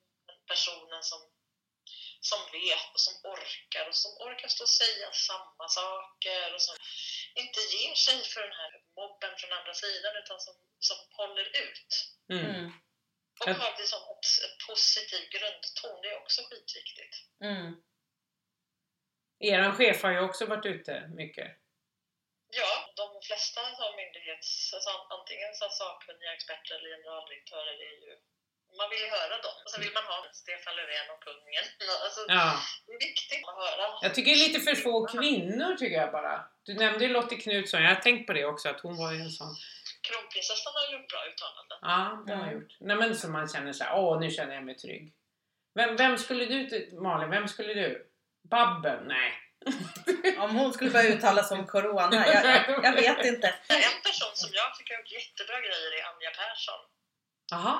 personen 0.53 1.03
som, 1.11 1.21
som 2.21 2.41
vet 2.59 2.87
och 2.95 3.01
som 3.07 3.15
orkar 3.35 3.85
och 3.89 3.97
som 4.05 4.13
orkar 4.27 4.49
stå 4.49 4.65
och 4.65 4.77
säga 4.83 5.09
samma 5.13 5.67
saker 5.69 6.55
och 6.55 6.63
som 6.63 6.77
inte 7.35 7.61
ger 7.61 7.95
sig 7.95 8.19
för 8.33 8.43
den 8.49 8.57
här 8.63 8.73
mobben 9.01 9.33
från 9.39 9.53
andra 9.59 9.75
sidan 9.75 10.17
utan 10.17 10.41
som, 10.41 10.55
som 10.89 10.97
håller 11.19 11.47
ut. 11.65 11.91
Mm. 12.31 12.73
Och 13.41 13.49
Jag- 13.49 13.55
har 13.55 13.75
liksom 13.79 14.01
ett, 14.13 14.27
ett 14.47 14.57
positiv 14.69 15.23
grundton. 15.35 15.95
Det 16.03 16.09
är 16.15 16.19
också 16.23 16.41
skitviktigt. 16.49 17.15
Mm. 17.49 17.69
Eran 19.51 19.77
chef 19.77 20.03
har 20.03 20.11
ju 20.11 20.21
också 20.29 20.47
varit 20.47 20.67
ute 20.67 20.95
mycket. 21.21 21.49
Ja, 22.61 22.73
de 23.01 23.07
flesta 23.29 23.61
som 23.79 23.91
myndighets, 24.01 24.75
alltså 24.75 24.91
antingen 25.17 25.53
som 25.61 25.71
sakkunniga 25.71 26.33
experter 26.35 26.75
eller 26.75 26.91
generaldirektörer 26.97 27.77
är 27.91 27.97
ju 28.07 28.13
man 28.79 28.91
vill 28.91 28.99
ju 29.07 29.11
höra 29.19 29.37
dem. 29.47 29.57
Och 29.65 29.71
sen 29.71 29.81
vill 29.85 29.93
man 29.99 30.05
ha 30.05 30.17
Stefan 30.33 30.77
Löfven 30.77 31.11
och 31.15 31.23
kungen. 31.27 31.65
Alltså, 32.05 32.21
Ja. 32.29 32.61
Det 32.87 32.93
är 32.93 32.99
viktigt 33.09 33.43
att 33.49 33.55
höra. 33.65 33.85
Jag 34.03 34.15
tycker 34.15 34.31
det 34.31 34.39
är 34.41 34.49
lite 34.49 34.61
för 34.61 34.75
få 34.75 35.07
kvinnor 35.07 35.77
tycker 35.77 35.97
jag 35.97 36.13
bara. 36.13 36.45
Du 36.63 36.75
nämnde 36.75 37.05
ju 37.05 37.11
Lottie 37.13 37.41
Knutsson, 37.41 37.83
jag 37.83 37.95
har 37.95 38.03
tänkt 38.03 38.27
på 38.27 38.33
det 38.33 38.45
också 38.45 38.69
att 38.69 38.81
hon 38.81 38.97
var 38.97 39.13
ju 39.13 39.21
en 39.21 39.31
sån. 39.31 39.57
Kronprinsessan 40.11 40.73
har 40.75 40.93
gjort 40.93 41.09
bra 41.13 41.21
uttalanden. 41.31 41.79
Ja, 41.83 42.23
det 42.27 42.35
har 42.35 42.43
Mm. 42.49 42.55
gjort. 42.55 42.73
Nej 42.81 42.97
men 42.97 43.17
som 43.17 43.33
man 43.33 43.49
känner 43.49 43.73
såhär, 43.73 43.93
åh 43.99 44.21
nu 44.21 44.31
känner 44.31 44.55
jag 44.55 44.65
mig 44.65 44.75
trygg. 44.75 45.13
Vem, 45.75 45.97
vem 45.97 46.19
skulle 46.19 46.45
du, 46.45 46.91
Malin, 47.03 47.31
vem 47.31 47.49
skulle 47.49 47.75
du? 47.75 48.07
Babben? 48.51 49.05
Nej. 49.07 49.33
Om 50.39 50.57
hon 50.57 50.73
skulle 50.73 50.91
börja 50.91 51.09
uttala 51.15 51.43
sig 51.43 51.59
om 51.59 51.67
Corona, 51.67 52.27
jag, 52.27 52.45
jag, 52.45 52.85
jag 52.85 52.93
vet 52.93 53.25
inte. 53.27 53.49
En 53.69 53.99
person 54.07 54.33
som 54.35 54.51
jag 54.53 54.69
tycker 54.77 54.95
har 54.95 55.01
gjort 55.01 55.13
jättebra 55.13 55.57
grejer 55.61 55.91
är 55.99 56.03
Anja 56.15 56.31
Persson. 56.31 56.81
Jaha. 57.51 57.79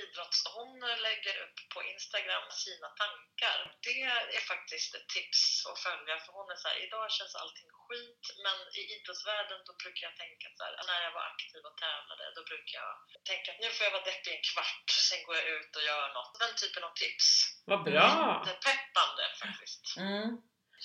Idrotts... 0.00 0.38
Hon 0.58 0.72
lägger 1.06 1.34
upp 1.44 1.58
på 1.74 1.78
Instagram 1.92 2.46
sina 2.64 2.88
tankar. 3.02 3.58
Det 3.88 4.00
är 4.38 4.42
faktiskt 4.52 4.90
ett 4.98 5.08
tips 5.16 5.42
att 5.68 5.80
följa 5.86 6.14
för 6.24 6.32
hon 6.38 6.48
är 6.54 6.58
så 6.62 6.68
här, 6.70 6.78
idag 6.86 7.06
känns 7.16 7.34
allting 7.42 7.70
skit 7.82 8.24
men 8.44 8.56
i 8.78 8.80
idrottsvärlden 8.94 9.60
då 9.68 9.72
brukar 9.82 10.02
jag 10.08 10.16
tänka 10.22 10.46
så 10.56 10.62
här, 10.64 10.72
när 10.88 11.00
jag 11.06 11.12
var 11.18 11.24
aktiv 11.32 11.60
och 11.68 11.76
tävlade 11.84 12.24
då 12.36 12.42
brukar 12.50 12.76
jag 12.84 12.92
tänka 13.30 13.46
att 13.52 13.60
nu 13.64 13.68
får 13.74 13.82
jag 13.86 13.94
vara 13.96 14.08
deppig 14.10 14.32
en 14.36 14.44
kvart, 14.50 14.86
sen 15.08 15.20
går 15.26 15.34
jag 15.40 15.46
ut 15.56 15.72
och 15.78 15.84
gör 15.90 16.06
något. 16.16 16.32
Den 16.42 16.54
typen 16.62 16.82
av 16.88 16.92
tips. 17.02 17.26
Vad 17.70 17.80
bra! 17.88 18.08
Det 18.46 18.52
är 18.56 18.62
peppande 18.68 19.24
faktiskt. 19.42 19.82
Mm. 20.06 20.28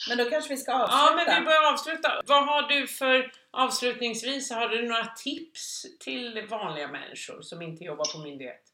Men 0.08 0.18
då 0.18 0.30
kanske 0.30 0.50
vi 0.56 0.58
ska 0.58 0.72
avsluta. 0.74 0.98
Ja, 0.98 1.16
men 1.16 1.40
vi 1.40 1.46
börjar 1.46 1.74
avsluta. 1.74 2.22
Vad 2.26 2.44
har 2.46 2.62
du 2.62 2.88
för, 2.88 3.32
avslutningsvis, 3.52 4.52
har 4.52 4.68
du 4.70 4.88
några 4.88 5.06
tips 5.06 5.86
till 6.00 6.48
vanliga 6.48 6.88
människor 6.88 7.42
som 7.42 7.62
inte 7.62 7.84
jobbar 7.84 8.14
på 8.14 8.18
myndighet? 8.18 8.73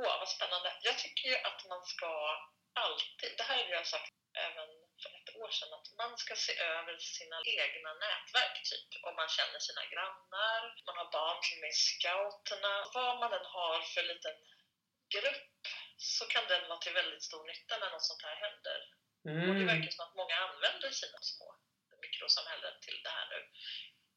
Åh, 0.00 0.18
vad 0.20 0.28
spännande. 0.36 0.68
Jag 0.88 0.96
tycker 0.98 1.28
ju 1.28 1.36
att 1.48 1.60
man 1.72 1.82
ska 1.92 2.10
alltid, 2.84 3.30
det 3.38 3.46
här 3.50 3.64
har 3.64 3.70
jag 3.80 3.86
sagt 3.86 4.12
även 4.46 4.68
för 5.02 5.10
ett 5.18 5.30
år 5.40 5.50
sedan, 5.56 5.72
att 5.78 5.88
man 6.02 6.12
ska 6.22 6.32
se 6.46 6.54
över 6.58 6.94
sina 7.16 7.38
egna 7.62 7.90
nätverk, 8.04 8.56
typ. 8.70 8.88
Om 9.08 9.14
man 9.20 9.28
känner 9.36 9.58
sina 9.68 9.84
grannar, 9.92 10.60
man 10.86 10.96
har 11.00 11.08
barn 11.18 11.40
som 11.48 11.60
är 11.70 11.74
scouterna, 11.88 12.74
vad 12.94 13.12
man 13.22 13.32
än 13.38 13.48
har 13.56 13.80
för 13.94 14.02
liten 14.12 14.36
grupp 15.14 15.60
så 16.14 16.22
kan 16.32 16.44
den 16.52 16.68
vara 16.68 16.78
till 16.78 16.98
väldigt 17.00 17.24
stor 17.28 17.44
nytta 17.50 17.74
när 17.78 17.90
något 17.90 18.08
sånt 18.10 18.22
här 18.26 18.36
händer. 18.44 18.80
Och 19.48 19.54
det 19.54 19.62
Mm. 19.62 19.66
verkar 19.72 19.90
som 19.90 20.04
att 20.06 20.14
många 20.20 20.36
använder 20.46 20.90
sina 20.90 21.18
små 21.32 21.48
mikrosamhällen 22.04 22.74
till 22.84 22.98
det 23.04 23.12
här 23.16 23.26
nu. 23.34 23.40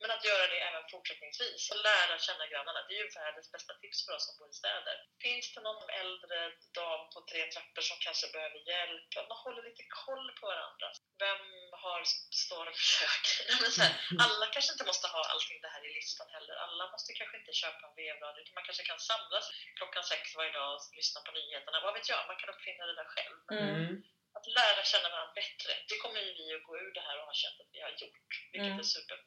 Men 0.02 0.12
att 0.16 0.26
göra 0.30 0.46
det 0.52 0.60
även 0.70 0.86
fortsättningsvis 0.94 1.62
och 1.72 1.80
lära 1.90 2.16
känna 2.28 2.46
grannarna, 2.52 2.80
det 2.88 2.94
är 2.98 3.02
ju 3.04 3.10
världens 3.20 3.52
bästa 3.56 3.74
tips 3.82 4.00
för 4.06 4.14
oss 4.16 4.26
som 4.28 4.36
bor 4.38 4.50
i 4.54 4.54
städer. 4.62 4.96
Finns 5.26 5.48
det 5.54 5.62
någon 5.68 5.90
äldre 6.02 6.38
dam 6.78 7.02
på 7.14 7.20
tre 7.32 7.42
trappor 7.54 7.84
som 7.90 7.98
kanske 8.06 8.26
behöver 8.36 8.60
hjälp? 8.72 9.10
Man 9.32 9.42
håller 9.46 9.64
lite 9.70 9.84
koll 10.04 10.28
på 10.40 10.44
varandra. 10.54 10.88
Vem 11.24 11.46
har 11.84 12.02
stormkök? 12.44 13.26
Här, 13.82 13.92
alla 14.26 14.46
kanske 14.54 14.72
inte 14.76 14.90
måste 14.92 15.08
ha 15.16 15.22
allting 15.34 15.60
det 15.62 15.72
här 15.76 15.84
i 15.90 15.92
listan 16.00 16.28
heller. 16.36 16.56
Alla 16.66 16.84
måste 16.94 17.10
kanske 17.20 17.38
inte 17.42 17.54
köpa 17.62 17.84
en 17.88 17.96
vevradio, 18.02 18.42
utan 18.42 18.56
man 18.58 18.68
kanske 18.68 18.84
kan 18.92 19.00
samlas 19.12 19.46
klockan 19.78 20.04
sex 20.12 20.24
varje 20.38 20.54
dag 20.60 20.70
och 20.76 20.82
lyssna 21.00 21.20
på 21.26 21.32
nyheterna. 21.38 21.78
Vad 21.86 21.94
vet 21.98 22.10
jag, 22.14 22.20
man 22.32 22.40
kan 22.42 22.50
uppfinna 22.54 22.84
det 22.90 22.96
där 23.02 23.10
själv. 23.16 23.38
Mm. 23.52 23.76
Mm. 23.76 23.94
att 24.38 24.48
lära 24.60 24.82
känna 24.92 25.10
varandra 25.14 25.34
bättre, 25.42 25.72
det 25.90 25.98
kommer 26.02 26.20
ju 26.26 26.32
vi 26.40 26.46
att 26.56 26.64
gå 26.68 26.74
ur 26.84 26.94
det 26.98 27.04
här 27.08 27.18
och 27.20 27.26
ha 27.32 27.34
känt 27.34 27.60
att 27.62 27.72
vi 27.76 27.80
har 27.86 27.94
gjort. 28.02 28.30
Vilket 28.52 28.68
Mm. 28.72 28.80
är 28.80 28.90
super. 28.98 29.18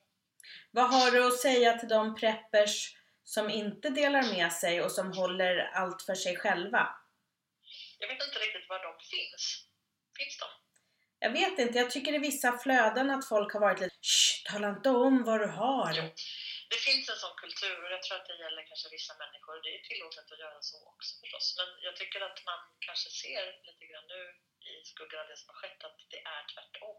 Vad 0.71 0.91
har 0.91 1.11
du 1.11 1.27
att 1.27 1.41
säga 1.41 1.79
till 1.79 1.89
de 1.89 2.15
preppers 2.15 2.97
som 3.25 3.51
inte 3.51 3.91
delar 3.91 4.23
med 4.23 4.53
sig 4.53 4.83
och 4.83 4.93
som 4.93 5.13
håller 5.13 5.57
allt 5.59 6.03
för 6.03 6.15
sig 6.15 6.37
själva? 6.37 6.97
Jag 7.99 8.09
vet 8.09 8.27
inte 8.27 8.39
riktigt 8.39 8.69
var 8.69 8.83
de 8.89 8.93
finns. 9.15 9.45
Finns 10.19 10.39
de? 10.39 10.49
Jag 11.25 11.33
vet 11.41 11.59
inte, 11.59 11.79
jag 11.79 11.91
tycker 11.91 12.13
i 12.15 12.19
vissa 12.31 12.51
flöden 12.65 13.11
att 13.11 13.29
folk 13.29 13.53
har 13.53 13.61
varit 13.61 13.81
lite 13.81 13.97
Shh, 14.13 14.53
tala 14.53 14.69
inte 14.77 14.91
om 15.07 15.17
vad 15.29 15.41
du 15.41 15.51
har. 15.65 15.95
Det 16.73 16.81
finns 16.89 17.05
en 17.13 17.21
sån 17.25 17.37
kultur 17.45 17.77
och 17.85 17.91
jag 17.95 18.03
tror 18.03 18.17
att 18.21 18.29
det 18.31 18.39
gäller 18.45 18.63
kanske 18.71 18.89
vissa 18.99 19.15
människor. 19.23 19.57
Det 19.65 19.73
är 19.77 19.83
tillåtet 19.91 20.33
att 20.33 20.43
göra 20.45 20.61
så 20.71 20.77
också 20.93 21.11
förstås. 21.21 21.47
Men 21.59 21.69
jag 21.87 21.95
tycker 22.01 22.21
att 22.29 22.39
man 22.51 22.61
kanske 22.87 23.09
ser 23.23 23.45
lite 23.69 23.85
grann 23.91 24.07
nu 24.15 24.23
i 24.73 24.75
skuggan 24.93 25.21
av 25.23 25.29
det 25.31 25.39
som 25.41 25.49
har 25.53 25.59
skett 25.61 25.81
att 25.89 25.99
det 26.15 26.21
är 26.37 26.43
tvärtom. 26.53 26.97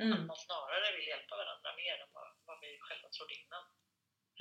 Att 0.00 0.06
Mm. 0.06 0.26
man 0.30 0.38
snarare 0.46 0.86
vill 0.96 1.06
hjälpa 1.12 1.34
varandra 1.42 1.70
mer 1.82 1.96
än 2.02 2.10
vad, 2.16 2.28
vad 2.48 2.56
vi 2.64 2.70
själva 2.86 3.08
trodde 3.16 3.34
innan. 3.42 3.64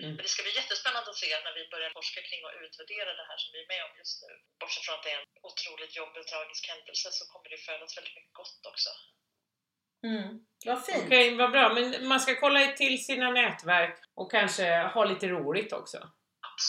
Mm. 0.01 0.11
Men 0.15 0.23
det 0.25 0.31
ska 0.33 0.43
bli 0.45 0.55
jättespännande 0.61 1.09
att 1.11 1.21
se 1.23 1.29
när 1.45 1.53
vi 1.59 1.63
börjar 1.73 1.91
forska 1.99 2.21
kring 2.27 2.41
och 2.47 2.55
utvärdera 2.65 3.11
det 3.19 3.25
här 3.29 3.37
som 3.41 3.49
vi 3.53 3.59
är 3.65 3.71
med 3.73 3.81
om 3.87 3.93
just 4.01 4.15
nu. 4.23 4.31
Bortsett 4.59 4.85
från 4.85 4.95
att 4.97 5.05
det 5.05 5.11
är 5.15 5.19
en 5.21 5.29
otroligt 5.49 5.93
jobbig 5.99 6.19
och 6.23 6.29
tragisk 6.33 6.63
händelse 6.73 7.07
så 7.17 7.23
kommer 7.31 7.47
det 7.53 7.59
födas 7.69 7.97
väldigt 7.97 8.15
mycket 8.19 8.37
gott 8.41 8.61
också. 8.71 8.91
Mm. 10.09 10.27
Vad 10.69 10.79
fint. 10.85 11.03
Okej, 11.05 11.35
vad 11.41 11.51
bra. 11.55 11.65
Men 11.73 12.07
man 12.11 12.19
ska 12.23 12.31
kolla 12.43 12.59
till 12.81 12.95
sina 13.07 13.27
nätverk 13.41 13.95
och 14.19 14.31
kanske 14.37 14.67
ha 14.95 15.01
lite 15.11 15.27
roligt 15.27 15.73
också. 15.81 15.99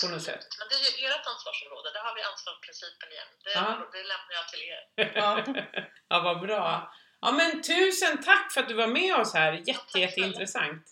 På 0.02 0.08
något 0.12 0.22
sätt. 0.30 0.46
Men 0.58 0.66
det 0.68 0.74
är 0.74 1.00
ju 1.02 1.06
ert 1.14 1.26
ansvarsområde. 1.34 1.88
Där 1.92 2.00
har 2.08 2.14
vi 2.14 2.22
ansvarsprincipen 2.22 3.08
igen. 3.14 3.30
Det, 3.44 3.52
det 3.98 4.02
lämnar 4.12 4.34
jag 4.40 4.48
till 4.48 4.62
er. 4.74 4.82
Ja. 5.20 5.28
Ja, 6.08 6.20
vad 6.20 6.40
bra. 6.40 6.92
Ja, 7.20 7.32
men 7.32 7.62
tusen 7.62 8.22
tack 8.22 8.52
för 8.52 8.60
att 8.60 8.68
du 8.68 8.74
var 8.74 8.86
med 8.86 9.14
oss 9.14 9.34
här. 9.34 9.52
Jätte, 9.66 9.98
jätteintressant. 9.98 10.70
Mm. 10.72 10.82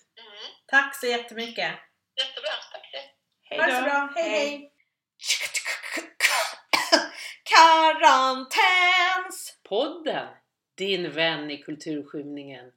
Tack 0.66 0.96
så 0.96 1.06
jättemycket. 1.06 1.74
Jättebra, 2.16 2.50
tack 2.72 2.92
det. 2.92 3.02
Hej 3.42 3.58
Ha 3.58 3.66
det 3.66 3.72
så 3.72 3.80
då. 3.80 3.84
bra. 3.84 4.12
Hej 4.14 4.30
hej. 4.30 4.72
Karantäns! 8.16 9.58
Podden, 9.68 10.28
din 10.74 11.10
vän 11.12 11.50
i 11.50 11.62
kulturskymningen. 11.62 12.72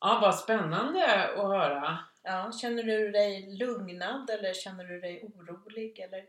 Ja, 0.00 0.18
vad 0.22 0.38
spännande 0.38 1.28
att 1.28 1.36
höra. 1.36 1.98
Ja, 2.22 2.52
känner 2.60 2.82
du 2.82 3.10
dig 3.10 3.56
lugnad 3.58 4.30
eller 4.30 4.54
känner 4.54 4.84
du 4.84 5.00
dig 5.00 5.24
orolig? 5.24 5.98
Eller? 5.98 6.24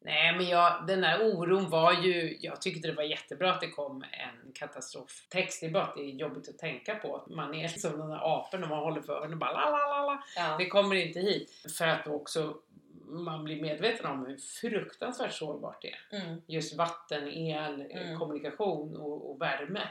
Nej, 0.00 0.36
men 0.36 0.48
jag, 0.48 0.86
den 0.86 1.00
där 1.00 1.20
oron 1.22 1.70
var 1.70 1.92
ju... 1.92 2.36
Jag 2.40 2.62
tyckte 2.62 2.88
det 2.88 2.94
var 2.94 3.02
jättebra 3.02 3.50
att 3.52 3.60
det 3.60 3.68
kom 3.70 4.02
en 4.02 4.52
katastroftext. 4.52 5.60
Det 5.60 5.66
är 5.66 5.70
bara 5.70 5.82
att 5.84 5.94
det 5.96 6.00
är 6.02 6.10
jobbigt 6.14 6.48
att 6.48 6.58
tänka 6.58 6.94
på. 6.94 7.24
Man 7.30 7.54
är 7.54 7.68
som 7.68 7.98
den 7.98 8.08
där 8.10 8.38
apen 8.38 8.62
och 8.62 8.68
man 8.68 8.78
håller 8.78 9.00
för 9.00 9.12
öronen 9.12 9.32
och 9.32 9.38
bara 9.38 9.52
la, 9.52 9.70
la, 9.70 9.78
la, 9.88 10.06
la. 10.06 10.22
Ja. 10.36 10.56
Det 10.58 10.66
kommer 10.68 10.94
inte 10.96 11.20
hit. 11.20 11.50
För 11.78 11.86
att 11.86 12.06
också 12.06 12.56
man 13.08 13.44
blir 13.44 13.62
medveten 13.62 14.06
om 14.06 14.26
hur 14.26 14.36
fruktansvärt 14.38 15.32
sårbart 15.32 15.82
det 15.82 15.92
är. 15.92 16.20
Mm. 16.26 16.42
Just 16.46 16.76
vatten, 16.76 17.28
el, 17.28 17.80
Mm. 17.90 18.18
kommunikation 18.18 18.96
och, 18.96 19.30
och 19.30 19.42
värme. 19.42 19.82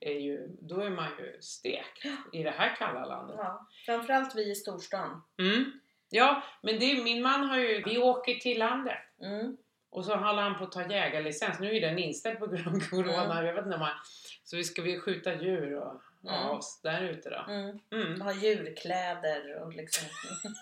Är 0.00 0.12
ju, 0.20 0.48
då 0.60 0.80
är 0.80 0.90
man 0.90 1.08
ju 1.18 1.36
stekt 1.40 2.06
i 2.32 2.42
det 2.42 2.50
här 2.50 2.76
kalla 2.76 3.04
landet. 3.06 3.36
ja. 3.38 3.66
Framförallt 3.86 4.36
vi 4.36 4.50
i 4.50 4.54
storstan. 4.54 5.22
Mm. 5.38 5.72
Ja, 6.10 6.42
men 6.62 6.78
det, 6.78 7.04
min 7.04 7.22
man 7.22 7.44
har 7.48 7.58
ju... 7.58 7.82
Vi 7.86 7.98
åker 7.98 8.34
till 8.34 8.58
landet. 8.58 8.98
Mm. 9.22 9.56
Och 9.90 10.04
så 10.04 10.16
håller 10.16 10.42
han 10.42 10.58
på 10.58 10.64
att 10.64 10.72
ta 10.72 10.90
jägarlicens. 10.90 11.60
Nu 11.60 11.76
är 11.76 11.80
den 11.80 11.98
inställd 11.98 12.38
på 12.38 12.46
grund 12.56 12.66
av 12.82 12.88
Corona. 12.90 13.32
Mm. 13.32 13.46
Jag 13.46 13.54
vet 13.54 13.64
inte 13.64 13.76
om 13.76 13.82
han, 13.82 13.96
så 14.44 14.56
vi 14.56 14.64
ska 14.64 14.82
vi 14.82 15.00
skjuta 15.00 15.34
djur 15.34 15.76
och 15.76 16.00
Mm. 16.28 16.50
oss 16.50 16.80
där 16.82 17.02
ute 17.02 17.30
då. 17.30 17.52
Mm. 17.52 17.78
Mm. 17.92 18.20
Ha 18.20 18.32
djurkläder 18.32 19.62
och 19.62 19.72
liksom... 19.74 20.08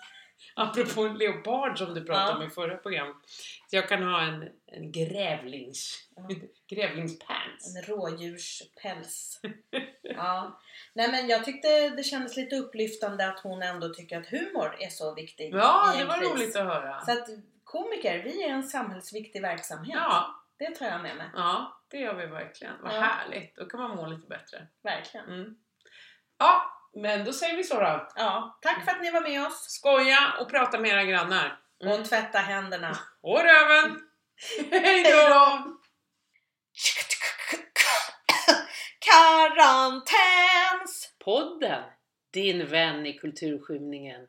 Apropå 0.55 1.03
leopard 1.07 1.77
som 1.77 1.93
du 1.93 2.03
pratade 2.05 2.29
Ja. 2.31 2.35
om 2.37 2.43
i 2.43 2.49
förra 2.49 2.77
programmet. 2.77 3.15
Så 3.69 3.75
jag 3.75 3.89
kan 3.89 4.03
ha 4.03 4.21
en, 4.21 4.49
en 4.65 4.91
grävlings, 4.91 6.07
Ja. 6.15 6.29
grävlingspants. 6.75 7.75
En 7.75 7.83
rådjurspäls. 7.95 9.41
Ja. 10.01 10.59
Nej 10.93 11.11
men 11.11 11.27
jag 11.27 11.45
tyckte 11.45 11.89
det 11.89 12.03
kändes 12.03 12.37
lite 12.37 12.55
upplyftande 12.55 13.27
att 13.27 13.39
hon 13.39 13.63
ändå 13.63 13.89
tycker 13.89 14.17
att 14.17 14.27
humor 14.27 14.75
är 14.79 14.89
så 14.89 15.15
viktig 15.15 15.53
Ja, 15.53 15.93
det 15.95 16.01
en 16.01 16.07
var 16.07 16.17
kris. 16.19 16.29
roligt 16.31 16.55
att 16.55 16.65
höra. 16.65 17.01
Så 17.05 17.11
att 17.11 17.27
komiker, 17.73 18.23
vi 18.23 18.43
är 18.43 18.49
en 18.49 18.63
samhällsviktig 18.63 19.41
verksamhet. 19.41 19.95
Ja, 19.95 20.43
Det 20.57 20.75
tar 20.75 20.85
jag 20.85 21.01
med 21.01 21.15
mig. 21.17 21.29
ja, 21.35 21.81
det 21.89 21.97
gör 21.97 22.13
vi 22.13 22.25
verkligen. 22.25 22.73
Vad 22.81 22.95
Ja. 22.95 22.99
härligt. 22.99 23.55
Då 23.55 23.65
kan 23.65 23.79
man 23.79 23.95
må 23.95 24.05
lite 24.05 24.27
bättre. 24.27 24.67
Verkligen. 24.83 25.25
Mm. 25.25 25.55
Ja, 26.37 26.79
men 26.95 27.25
då 27.25 27.33
säger 27.33 27.57
vi 27.57 27.63
så 27.63 27.79
då. 27.79 28.07
Ja, 28.15 28.59
tack 28.61 28.85
för 28.85 28.91
att 28.91 29.01
ni 29.01 29.11
var 29.11 29.21
med 29.21 29.47
oss. 29.47 29.65
Skoja 29.69 30.33
och 30.41 30.49
prata 30.49 30.79
med 30.79 30.91
era 30.91 31.03
grannar. 31.03 31.59
Mm. 31.83 31.99
Och 31.99 32.05
tvätta 32.09 32.37
händerna. 32.39 32.97
Och 33.21 33.39
röven! 33.39 33.99
Hej 34.71 35.03
då! 35.03 35.29
då! 35.29 35.77
Karantäns! 39.83 41.15
Podden, 41.19 41.83
din 42.33 42.65
vän 42.65 43.05
i 43.05 43.13
kulturskymningen. 43.13 44.27